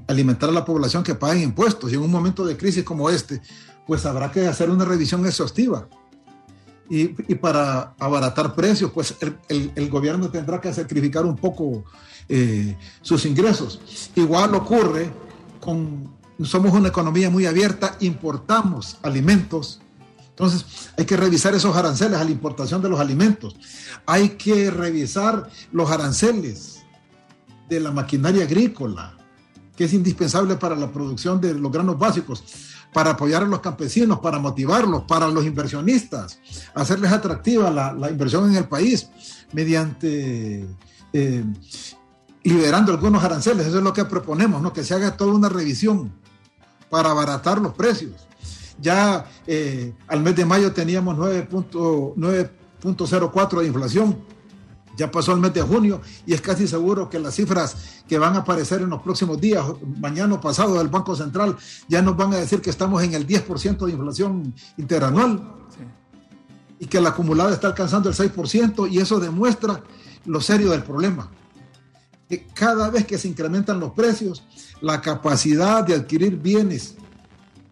[0.07, 1.91] alimentar a la población que paguen impuestos.
[1.91, 3.43] Y en un momento de crisis como este,
[3.87, 5.89] pues habrá que hacer una revisión exhaustiva.
[6.89, 9.15] Y, y para abaratar precios, pues
[9.49, 11.85] el, el, gobierno tendrá que sacrificar un poco
[12.29, 14.11] eh, sus ingresos.
[14.15, 15.11] Igual ocurre
[15.61, 19.81] con, somos una economía muy abierta, importamos alimentos
[20.35, 23.55] entonces, hay que revisar esos aranceles a la importación de los alimentos.
[24.05, 26.83] Hay que revisar los aranceles
[27.69, 29.17] de la maquinaria agrícola,
[29.77, 32.43] que es indispensable para la producción de los granos básicos,
[32.93, 36.39] para apoyar a los campesinos, para motivarlos, para los inversionistas,
[36.75, 39.09] hacerles atractiva la, inversión en el país
[39.53, 40.65] mediante
[41.13, 41.45] eh,
[42.45, 43.67] liberando algunos aranceles.
[43.67, 46.13] Eso es lo que proponemos, que se haga toda una revisión
[46.89, 48.13] para abaratar los precios
[48.81, 54.19] ya eh, al mes de mayo teníamos 9.04 de inflación.
[54.97, 58.35] Ya pasó el mes de junio y es casi seguro que las cifras que van
[58.37, 59.65] a aparecer en los próximos días,
[59.99, 61.57] mañana o pasado del Banco Central,
[61.89, 65.53] ya nos van a decir que estamos en el 10% de inflación interanual
[66.79, 69.83] y que la acumulada está alcanzando el 6% y eso demuestra
[70.27, 71.31] lo serio del problema.
[72.29, 74.45] Que cada vez que se incrementan los precios,
[74.81, 76.97] la capacidad de adquirir bienes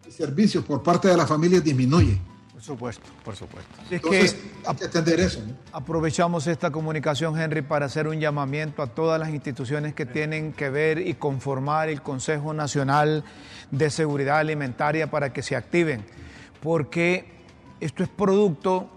[0.09, 2.19] servicios por parte de la familia disminuye.
[2.63, 3.75] Por supuesto, por supuesto.
[3.91, 5.41] es que hay que atender eso.
[5.73, 10.69] Aprovechamos esta comunicación, Henry, para hacer un llamamiento a todas las instituciones que tienen que
[10.69, 13.25] ver y conformar el Consejo Nacional
[13.69, 16.05] de Seguridad Alimentaria para que se activen,
[16.61, 17.25] porque
[17.81, 18.89] esto es producto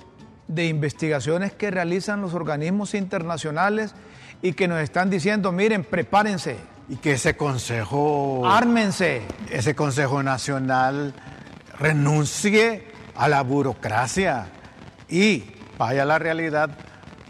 [0.46, 3.96] de investigaciones que realizan los organismos internacionales
[4.42, 6.56] y que nos están diciendo, miren, prepárense,
[6.88, 8.48] y que ese consejo...
[8.48, 9.22] Ármense.
[9.50, 11.12] Ese consejo nacional
[11.80, 14.48] renuncie a la burocracia
[15.08, 15.44] y
[15.78, 16.70] vaya la realidad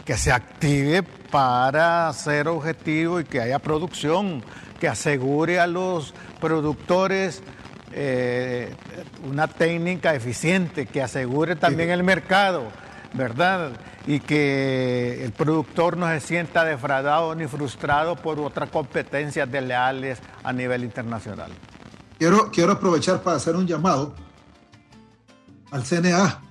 [0.05, 4.43] que se active para ser objetivo y que haya producción,
[4.79, 7.43] que asegure a los productores
[7.91, 8.73] eh,
[9.27, 12.63] una técnica eficiente, que asegure también el mercado,
[13.13, 13.71] ¿verdad?
[14.07, 20.53] y que el productor no se sienta defraudado ni frustrado por otras competencias desleales a
[20.53, 21.51] nivel internacional.
[22.17, 24.15] Quiero, quiero aprovechar para hacer un llamado
[25.71, 26.41] al CNA,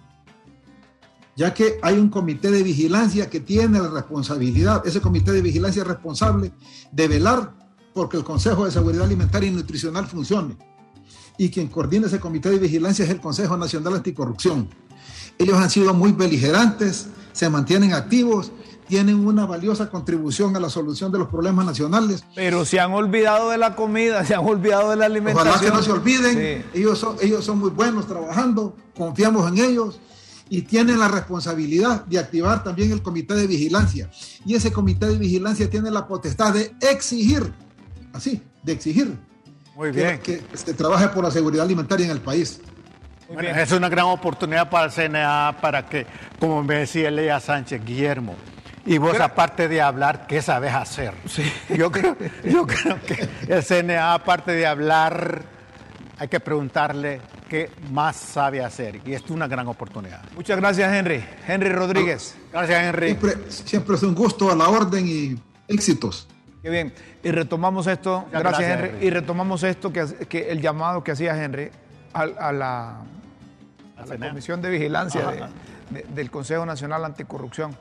[1.36, 5.82] ya que hay un comité de vigilancia que tiene la responsabilidad, ese comité de vigilancia
[5.82, 6.52] es responsable
[6.90, 7.54] de velar
[7.92, 10.56] porque el Consejo de Seguridad Alimentaria y Nutricional funcione.
[11.38, 14.68] Y quien coordina ese comité de vigilancia es el Consejo Nacional Anticorrupción.
[15.38, 18.52] Ellos han sido muy beligerantes, se mantienen activos,
[18.88, 22.24] tienen una valiosa contribución a la solución de los problemas nacionales.
[22.34, 25.48] Pero se han olvidado de la comida, se han olvidado de la alimentación.
[25.48, 30.00] Ojalá que no se olviden, ellos, son, ellos son muy buenos trabajando, confiamos en ellos
[30.48, 34.10] y tienen la responsabilidad de activar también el comité de vigilancia.
[34.44, 37.52] Y ese comité de vigilancia tiene la potestad de exigir,
[38.12, 39.18] así, de exigir
[39.74, 40.20] muy bien.
[40.20, 42.60] que se trabaje por la seguridad alimentaria en el país
[43.28, 46.06] es una gran oportunidad para el CNA para que,
[46.38, 48.34] como me decía Lea Sánchez, Guillermo,
[48.86, 51.12] y vos aparte de hablar, ¿qué sabes hacer?
[51.76, 55.42] Yo, creo, yo creo que el CNA aparte de hablar,
[56.18, 59.00] hay que preguntarle qué más sabe hacer.
[59.04, 60.22] Y esto es una gran oportunidad.
[60.34, 61.24] Muchas gracias, Henry.
[61.46, 62.36] Henry Rodríguez.
[62.52, 63.08] Gracias, Henry.
[63.08, 65.36] Siempre, siempre es un gusto a la orden y
[65.68, 66.28] éxitos.
[66.62, 66.94] Qué bien.
[67.22, 69.06] Y retomamos esto, gracias, Henry.
[69.06, 71.70] Y retomamos esto, que, que el llamado que hacía Henry
[72.12, 73.00] a la
[73.96, 75.50] a la Comisión de Vigilancia
[76.14, 77.76] del Consejo Nacional Anticorrupción.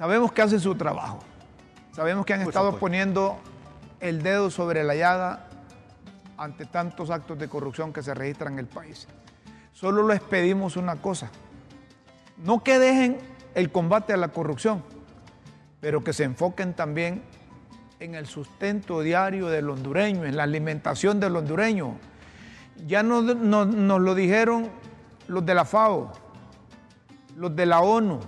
[0.00, 1.18] Sabemos que hacen su trabajo.
[1.92, 3.36] Sabemos que han estado poniendo
[4.00, 5.44] el dedo sobre la llaga
[6.38, 9.06] ante tantos actos de corrupción que se registran en el país.
[9.74, 11.30] Solo les pedimos una cosa.
[12.38, 13.18] No que dejen
[13.54, 14.82] el combate a la corrupción,
[15.82, 17.22] pero que se enfoquen también
[17.98, 21.98] en el sustento diario del hondureño, en la alimentación del hondureño.
[22.86, 24.70] Ya nos, nos lo dijeron
[25.28, 26.10] los de la FAO,
[27.36, 28.18] los de la ONU,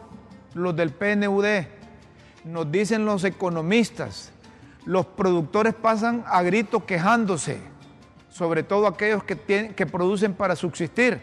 [0.54, 1.46] los del PNUD,
[2.44, 4.32] nos dicen los economistas,
[4.84, 7.58] los productores pasan a gritos quejándose,
[8.30, 11.22] sobre todo aquellos que, tienen, que producen para subsistir.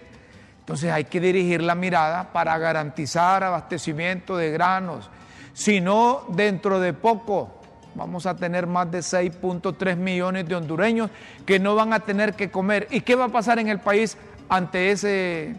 [0.59, 5.09] Entonces hay que dirigir la mirada para garantizar abastecimiento de granos.
[5.53, 7.59] Si no, dentro de poco
[7.95, 11.09] vamos a tener más de 6.3 millones de hondureños
[11.45, 12.88] que no van a tener que comer.
[12.91, 14.17] ¿Y qué va a pasar en el país
[14.47, 15.55] ante ese,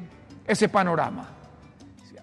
[0.47, 1.40] ese panorama?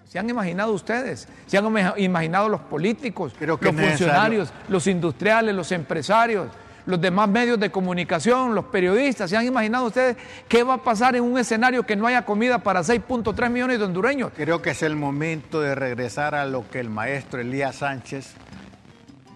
[0.08, 1.28] ¿Se han imaginado ustedes?
[1.46, 1.66] ¿Se han
[1.98, 6.48] imaginado los políticos, los funcionarios, los industriales, los empresarios,
[6.86, 9.28] los demás medios de comunicación, los periodistas?
[9.28, 10.16] ¿Se han imaginado ustedes
[10.48, 13.84] qué va a pasar en un escenario que no haya comida para 6.3 millones de
[13.84, 14.32] hondureños?
[14.34, 18.32] Creo que es el momento de regresar a lo que el maestro Elías Sánchez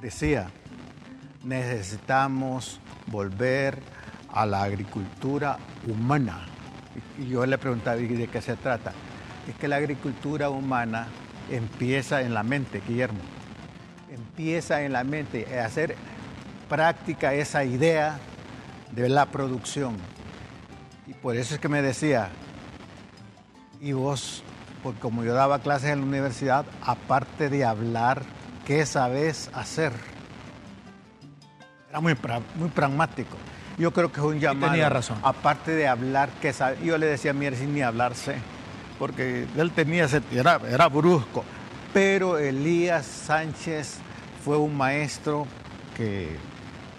[0.01, 0.49] decía.
[1.45, 3.79] Necesitamos volver
[4.33, 6.47] a la agricultura humana.
[7.18, 8.93] Y yo le preguntaba, ¿de qué se trata?
[9.49, 11.09] Es que la agricultura humana
[11.51, 13.20] empieza en la mente, Guillermo.
[14.11, 15.97] Empieza en la mente, a hacer
[16.68, 18.18] práctica esa idea
[18.93, 19.97] de la producción.
[21.07, 22.28] Y por eso es que me decía,
[23.80, 24.43] y vos,
[24.82, 28.22] porque como yo daba clases en la universidad, aparte de hablar,
[28.66, 29.93] ¿qué sabes hacer?
[31.90, 32.16] Era muy,
[32.55, 33.36] muy pragmático.
[33.78, 34.72] Yo creo que es un llamado.
[34.72, 35.18] tenía razón.
[35.22, 36.80] Aparte de hablar, ¿qué sabes?
[36.82, 38.36] Yo le decía, mire, sin ni hablarse
[39.03, 41.44] porque él tenía, era, era brusco.
[41.92, 43.96] Pero Elías Sánchez
[44.44, 45.44] fue un maestro
[45.96, 46.28] que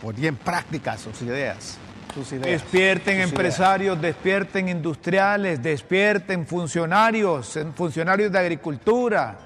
[0.02, 1.78] ponía en práctica sus ideas.
[2.14, 9.38] Sus ideas despierten empresarios, despierten industriales, despierten funcionarios, funcionarios de agricultura,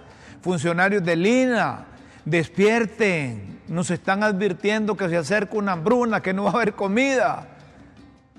[0.42, 1.86] funcionarios de Lina,
[2.26, 3.60] despierten.
[3.68, 7.50] Nos están advirtiendo que se acerca una hambruna, que no va a haber comida.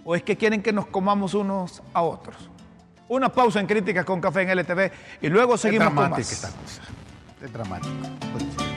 [0.05, 2.51] ¿O es que quieren que nos comamos unos a otros?
[3.09, 4.91] Una pausa en Críticas con Café en LTV
[5.23, 6.19] y luego seguimos con más.
[6.19, 6.83] Esta cosa.
[7.43, 8.68] Es dramático.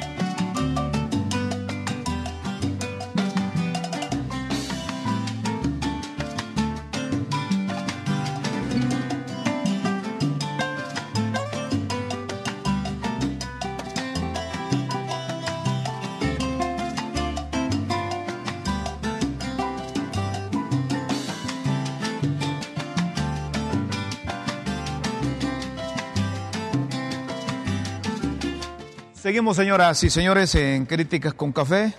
[29.31, 31.93] Seguimos, señoras y señores, en Críticas con Café.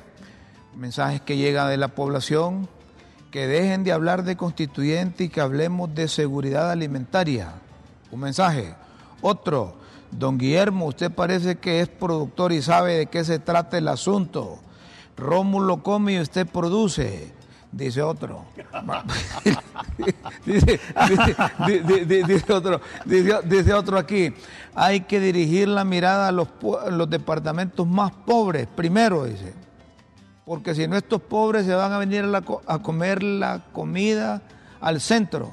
[0.77, 2.69] Mensajes que llegan de la población,
[3.31, 7.55] que dejen de hablar de constituyente y que hablemos de seguridad alimentaria.
[8.11, 8.75] Un mensaje.
[9.23, 9.77] Otro,
[10.11, 14.59] don Guillermo, usted parece que es productor y sabe de qué se trata el asunto.
[15.17, 17.33] Rómulo come y usted produce
[17.73, 18.45] dice otro.
[20.45, 20.81] dice,
[22.53, 24.35] otro, dice, otro aquí,
[24.75, 26.49] hay que dirigir la mirada a los,
[26.91, 29.55] los departamentos más pobres, primero dice,
[30.45, 32.27] porque si no estos pobres se van a venir
[32.67, 34.43] a comer la comida
[34.81, 35.53] al centro,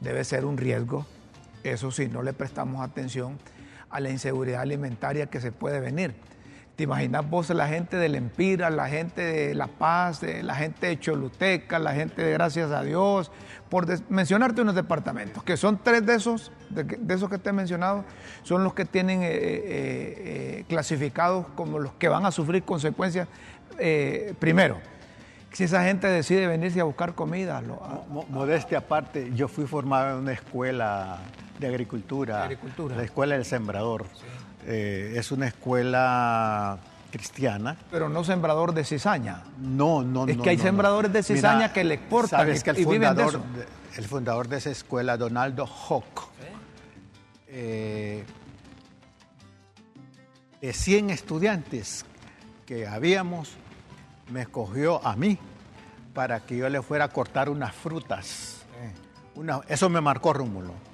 [0.00, 1.06] debe ser un riesgo,
[1.64, 3.38] eso sí, no le prestamos atención
[3.90, 6.14] a la inseguridad alimentaria que se puede venir.
[6.78, 11.00] ¿Te imaginas vos la gente del Empira, la gente de La Paz, la gente de
[11.00, 13.32] Choluteca, la gente de Gracias a Dios,
[13.68, 18.04] por mencionarte unos departamentos, que son tres de esos, de, esos que te he mencionado,
[18.44, 23.26] son los que tienen eh, eh, eh, clasificados como los que van a sufrir consecuencias
[24.38, 24.78] primero.
[25.50, 27.60] Si esa gente decide venirse a buscar comida.
[28.28, 31.18] Modestia aparte, yo fui formado en una escuela
[31.58, 32.94] de agricultura, agricultura.
[32.94, 34.06] la escuela del sembrador.
[34.66, 36.78] Eh, es una escuela
[37.10, 37.76] cristiana.
[37.90, 39.44] Pero no sembrador de cizaña.
[39.58, 40.32] No, no, no.
[40.32, 43.40] Es que hay sembradores de cizaña que le exportan sabes que el fundador,
[43.96, 46.28] el fundador de esa escuela, Donaldo Hock,
[47.46, 48.24] eh,
[50.60, 52.04] de 100 estudiantes
[52.66, 53.52] que habíamos,
[54.30, 55.38] me escogió a mí
[56.12, 58.66] para que yo le fuera a cortar unas frutas.
[59.68, 60.87] eso me marcó Rúmulo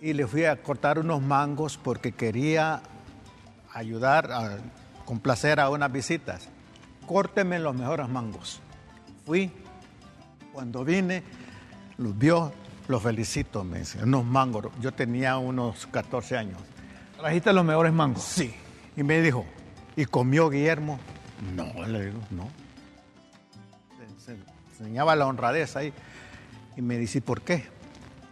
[0.00, 2.82] y le fui a cortar unos mangos porque quería
[3.72, 4.58] ayudar a
[5.04, 6.48] complacer a unas visitas.
[7.06, 8.60] Córteme los mejores mangos.
[9.26, 9.50] Fui,
[10.52, 11.22] cuando vine,
[11.98, 12.52] los vio,
[12.88, 14.66] los felicito, me dice, unos mangos.
[14.80, 16.58] Yo tenía unos 14 años.
[17.18, 18.22] ¿Trajiste los mejores mangos?
[18.22, 18.54] Sí.
[18.96, 19.44] Y me dijo,
[19.96, 20.98] ¿y comió Guillermo?
[21.54, 22.48] No, le digo, no.
[24.24, 24.36] Se,
[24.70, 25.92] enseñaba la honradez ahí.
[26.76, 27.66] Y me dice, ¿por qué?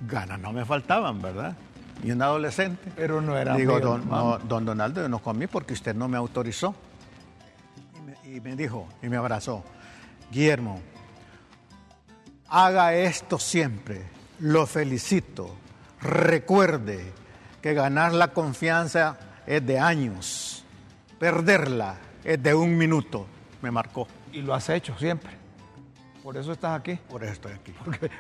[0.01, 1.57] Ganas no me faltaban, ¿verdad?
[2.03, 2.93] Y un adolescente.
[2.95, 6.75] Pero no era Digo, don, Donaldo, yo no comí porque usted no me autorizó.
[8.25, 9.65] y me dijo, y me abrazó,
[10.31, 10.81] Guillermo,
[12.49, 14.03] haga esto siempre,
[14.41, 15.57] lo felicito,
[16.01, 17.13] recuerde
[17.61, 20.65] que ganar la confianza es de años,
[21.19, 23.27] perderla es de un minuto,
[23.63, 24.07] me marcó.
[24.33, 25.31] Y lo has hecho siempre.
[26.29, 26.99] Por eso estás aquí.
[27.09, 27.73] Por eso estoy aquí.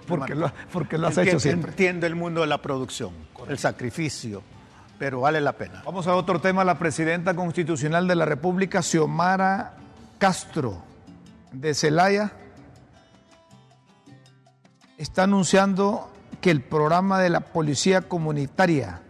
[0.08, 1.72] Porque, lo, porque lo has hecho siempre.
[1.72, 3.12] Entiendo el mundo de la producción,
[3.46, 4.42] el sacrificio,
[4.98, 5.82] pero vale la pena.
[5.84, 6.64] Vamos a otro tema.
[6.64, 9.74] La presidenta constitucional de la República, Xiomara
[10.16, 10.82] Castro,
[11.52, 12.32] de Celaya,
[14.96, 19.02] está anunciando que el programa de la policía comunitaria,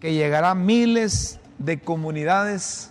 [0.00, 2.90] que llegará a miles de comunidades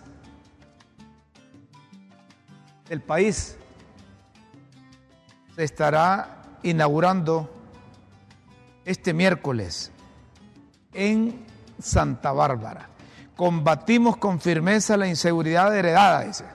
[2.90, 3.60] del país,
[5.56, 7.50] se estará inaugurando
[8.84, 9.92] este miércoles
[10.94, 11.46] en
[11.80, 12.90] Santa Bárbara.
[13.38, 16.46] Combatimos con firmeza la inseguridad heredada, dice.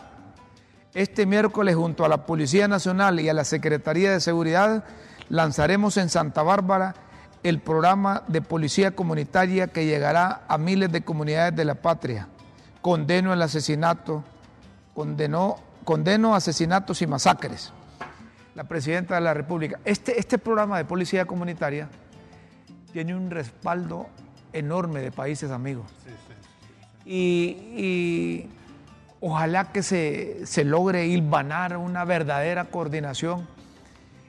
[0.93, 4.85] Este miércoles junto a la Policía Nacional y a la Secretaría de Seguridad
[5.29, 6.95] lanzaremos en Santa Bárbara
[7.43, 12.29] el programa de policía comunitaria que llegará a miles de comunidades de la patria.
[12.83, 14.25] Condeno el asesinato,
[14.95, 17.73] condenó, condeno asesinatos y masacres.
[18.61, 19.81] La Presidenta de la República.
[19.87, 21.89] Este, este programa de policía comunitaria
[22.93, 24.07] tiene un respaldo
[24.53, 25.87] enorme de países amigos.
[27.07, 28.51] y,
[29.19, 33.49] ojalá que se, se logre hilvanar una verdadera coordinación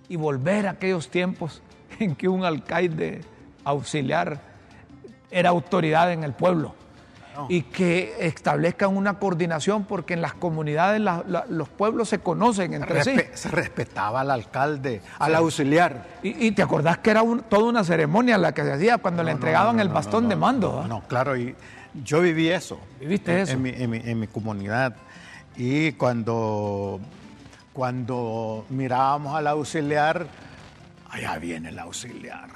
[0.07, 1.61] y volver a aquellos tiempos
[1.99, 3.19] en que un alcaide
[3.65, 4.39] auxiliar
[5.29, 6.73] era autoridad en el pueblo
[7.49, 11.01] y que establezcan una coordinación porque en las comunidades
[11.49, 13.15] los pueblos se conocen entre sí.
[13.33, 16.05] Se respetaba al alcalde, al auxiliar.
[16.23, 19.79] Y, te acordás que era toda una ceremonia la que se hacía cuando le entregaban
[19.79, 20.85] el bastón de mando.
[20.87, 21.55] No, claro, y
[22.03, 22.79] yo viví eso.
[22.99, 23.53] ¿Viviste eso?
[23.53, 24.95] En mi, en mi, comunidad.
[25.55, 26.99] Y cuando,
[27.73, 30.27] cuando mirábamos al auxiliar,
[31.09, 32.49] allá viene el auxiliar.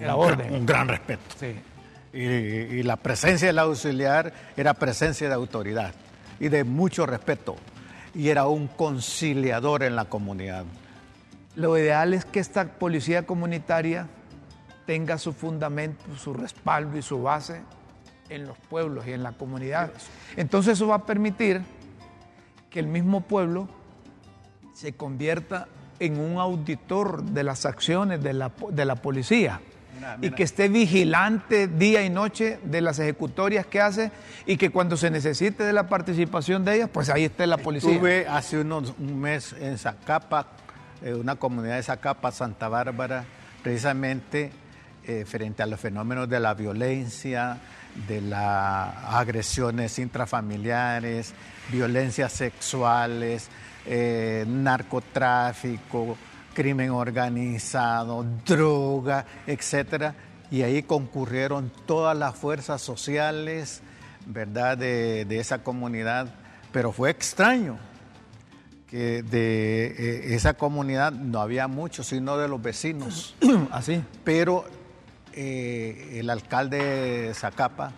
[0.00, 1.22] un, un gran respeto.
[1.38, 1.54] Sí
[2.12, 5.94] y, la presencia del auxiliar era presencia de autoridad
[6.38, 7.56] y de mucho respeto
[8.14, 10.64] y era un conciliador en la comunidad.
[11.54, 14.08] Lo ideal es que esta policía comunitaria
[14.86, 17.62] tenga su fundamento, su respaldo y su base
[18.28, 19.92] en los pueblos y en la comunidad.
[20.36, 21.62] Entonces eso va a permitir
[22.70, 23.68] que el mismo pueblo
[24.74, 29.60] se convierta en un auditor de las acciones de la, de la policía
[30.20, 34.10] y que esté vigilante día y noche de las ejecutorias que hace
[34.46, 37.92] y que cuando se necesite de la participación de ellas, pues ahí esté la policía.
[37.92, 40.48] Estuve hace unos, un mes en Zacapa,
[41.02, 43.24] en una comunidad de Zacapa, Santa Bárbara,
[43.62, 44.52] precisamente
[45.04, 47.58] eh, frente a los fenómenos de la violencia,
[48.06, 51.34] de las agresiones intrafamiliares,
[51.70, 53.48] violencias sexuales,
[53.84, 56.16] eh, narcotráfico,
[56.52, 60.14] crimen organizado, droga, etcétera,
[60.50, 63.82] y ahí concurrieron todas las fuerzas sociales,
[64.26, 66.34] ¿verdad?, de, esa comunidad,
[66.72, 67.78] pero fue extraño
[68.86, 73.34] que de eh, esa comunidad no había muchos, sino de los vecinos.
[73.70, 74.04] Así.
[74.22, 74.66] Pero
[75.32, 76.78] eh, el alcalde
[77.28, 77.92] de Zacapa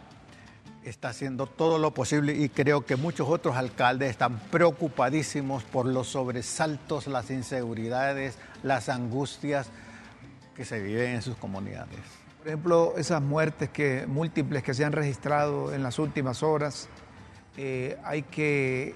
[0.85, 6.09] está haciendo todo lo posible y creo que muchos otros alcaldes están preocupadísimos por los
[6.09, 9.69] sobresaltos, las inseguridades, las angustias
[10.55, 11.99] que se viven en sus comunidades.
[12.39, 16.89] Por ejemplo, esas muertes que, múltiples que se han registrado en las últimas horas,
[17.57, 18.95] eh, hay que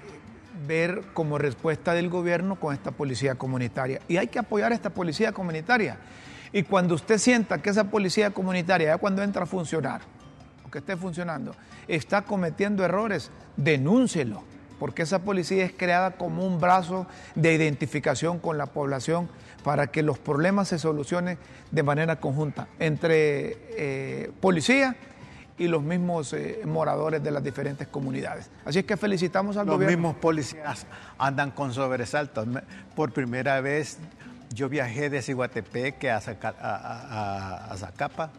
[0.66, 4.00] ver como respuesta del gobierno con esta policía comunitaria.
[4.08, 5.98] Y hay que apoyar esta policía comunitaria.
[6.52, 10.02] Y cuando usted sienta que esa policía comunitaria, ya cuando entra a funcionar,
[10.66, 11.54] o que esté funcionando,
[11.88, 14.42] está cometiendo errores, denúncielo,
[14.78, 19.28] porque esa policía es creada como un brazo de identificación con la población
[19.64, 21.38] para que los problemas se solucionen
[21.70, 24.96] de manera conjunta entre eh, policía
[25.58, 28.50] y los mismos eh, moradores de las diferentes comunidades.
[28.64, 29.86] Así es que felicitamos al gobierno.
[29.86, 30.86] Los mismos policías
[31.18, 32.46] andan con sobresaltos.
[32.94, 33.98] Por primera vez
[34.54, 38.30] yo viajé de Iguatepeque a, a, a Zacapa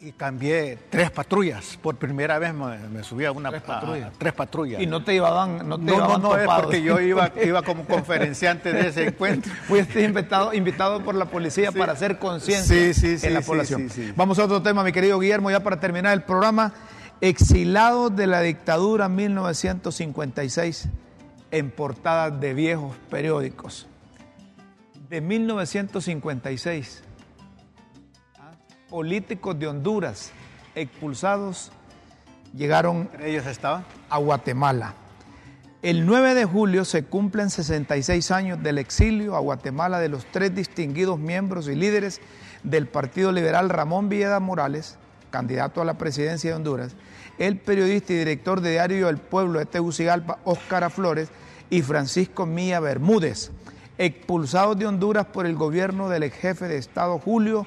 [0.00, 1.78] y cambié tres patrullas.
[1.80, 4.12] Por primera vez me, subí a una tres patrullas.
[4.18, 4.80] tres patrullas.
[4.80, 8.72] Y no te iban no te no, no, es porque yo iba, iba como conferenciante
[8.72, 9.52] de ese encuentro.
[9.68, 12.92] Fuiste invitado, invitado por la policía para hacer conciencia
[13.26, 13.88] en la población.
[14.14, 16.72] Vamos a otro tema, mi querido Guillermo, ya para terminar el programa.
[17.22, 20.88] Exilados de la dictadura 1956
[21.50, 23.86] en portadas de viejos periódicos.
[25.08, 27.05] De 1956
[28.88, 30.32] políticos de Honduras
[30.74, 31.72] expulsados
[32.54, 33.44] llegaron ellos
[34.08, 34.94] a Guatemala.
[35.82, 40.54] El 9 de julio se cumplen 66 años del exilio a Guatemala de los tres
[40.54, 42.20] distinguidos miembros y líderes
[42.62, 44.96] del Partido Liberal Ramón Villeda Morales,
[45.30, 46.96] candidato a la presidencia de Honduras,
[47.38, 51.28] el periodista y director de Diario El Pueblo de Tegucigalpa, Óscar Flores,
[51.68, 53.50] y Francisco Mía Bermúdez,
[53.98, 57.66] expulsados de Honduras por el gobierno del ex jefe de Estado Julio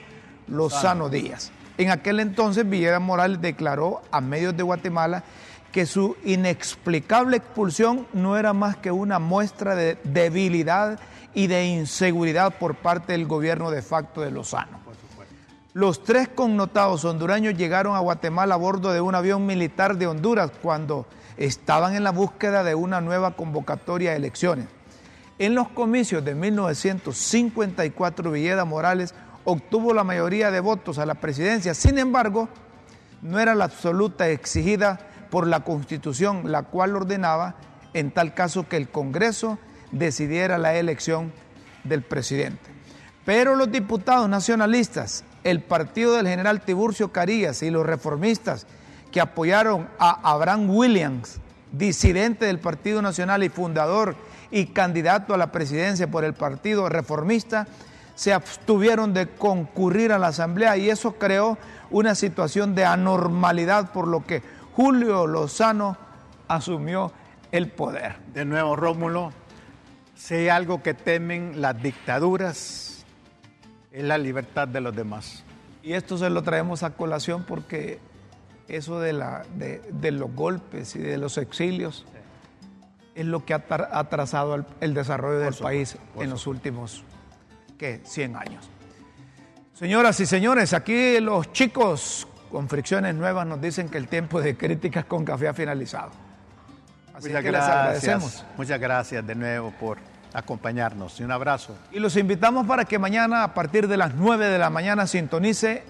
[0.49, 1.51] Lozano Díaz.
[1.77, 5.23] En aquel entonces Villeda Morales declaró a medios de Guatemala
[5.71, 10.99] que su inexplicable expulsión no era más que una muestra de debilidad
[11.33, 14.79] y de inseguridad por parte del gobierno de facto de Lozano.
[15.73, 20.51] Los tres connotados hondureños llegaron a Guatemala a bordo de un avión militar de Honduras
[20.61, 21.05] cuando
[21.37, 24.67] estaban en la búsqueda de una nueva convocatoria de elecciones.
[25.37, 29.13] En los comicios de 1954, Villeda Morales
[29.51, 31.73] obtuvo la mayoría de votos a la presidencia.
[31.73, 32.49] Sin embargo,
[33.21, 37.55] no era la absoluta exigida por la Constitución, la cual ordenaba,
[37.93, 39.59] en tal caso, que el Congreso
[39.91, 41.31] decidiera la elección
[41.83, 42.69] del presidente.
[43.25, 48.67] Pero los diputados nacionalistas, el partido del general Tiburcio Carías y los reformistas
[49.11, 51.39] que apoyaron a Abraham Williams,
[51.71, 54.15] disidente del Partido Nacional y fundador
[54.51, 57.67] y candidato a la presidencia por el Partido Reformista,
[58.19, 61.57] se abstuvieron de concurrir a la Asamblea y eso creó
[61.89, 64.43] una situación de anormalidad por lo que
[64.75, 65.95] Julio Lozano
[66.49, 67.13] asumió
[67.53, 68.17] el poder.
[68.33, 69.31] De nuevo, Rómulo,
[70.15, 73.05] si hay algo que temen las dictaduras,
[73.93, 75.45] es la libertad de los demás.
[75.81, 77.99] Y esto se lo traemos a colación porque
[78.67, 82.05] eso de, la, de, los golpes y de los exilios
[83.15, 83.63] es lo que ha
[83.93, 87.05] atrasado el, desarrollo del país en los últimos
[87.79, 88.01] ¿qué?
[88.03, 88.69] 100 años.
[89.73, 94.57] Señoras y señores, aquí los chicos con fricciones nuevas nos dicen que el tiempo de
[94.57, 96.11] críticas con café ha finalizado.
[97.15, 97.53] Así Muchas que gracias.
[97.53, 98.45] les agradecemos.
[98.57, 99.97] Muchas gracias de nuevo por
[100.33, 101.75] acompañarnos y un abrazo.
[101.91, 105.83] Y los invitamos para que mañana a partir de las 9 de la mañana sintonice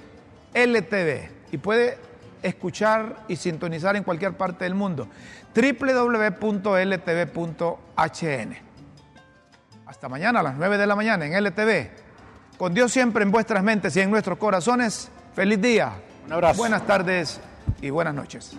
[0.53, 1.97] LTV y puede
[2.43, 5.07] escuchar y sintonizar en cualquier parte del mundo.
[5.55, 6.29] www.ltv.hn.
[9.89, 11.89] Hasta mañana a las 9 de la mañana en LTV.
[12.59, 15.09] Con Dios siempre en vuestras mentes y en nuestros corazones.
[15.33, 15.93] Feliz día.
[16.27, 16.59] Un abrazo.
[16.59, 17.41] Buenas tardes
[17.81, 18.55] y buenas noches.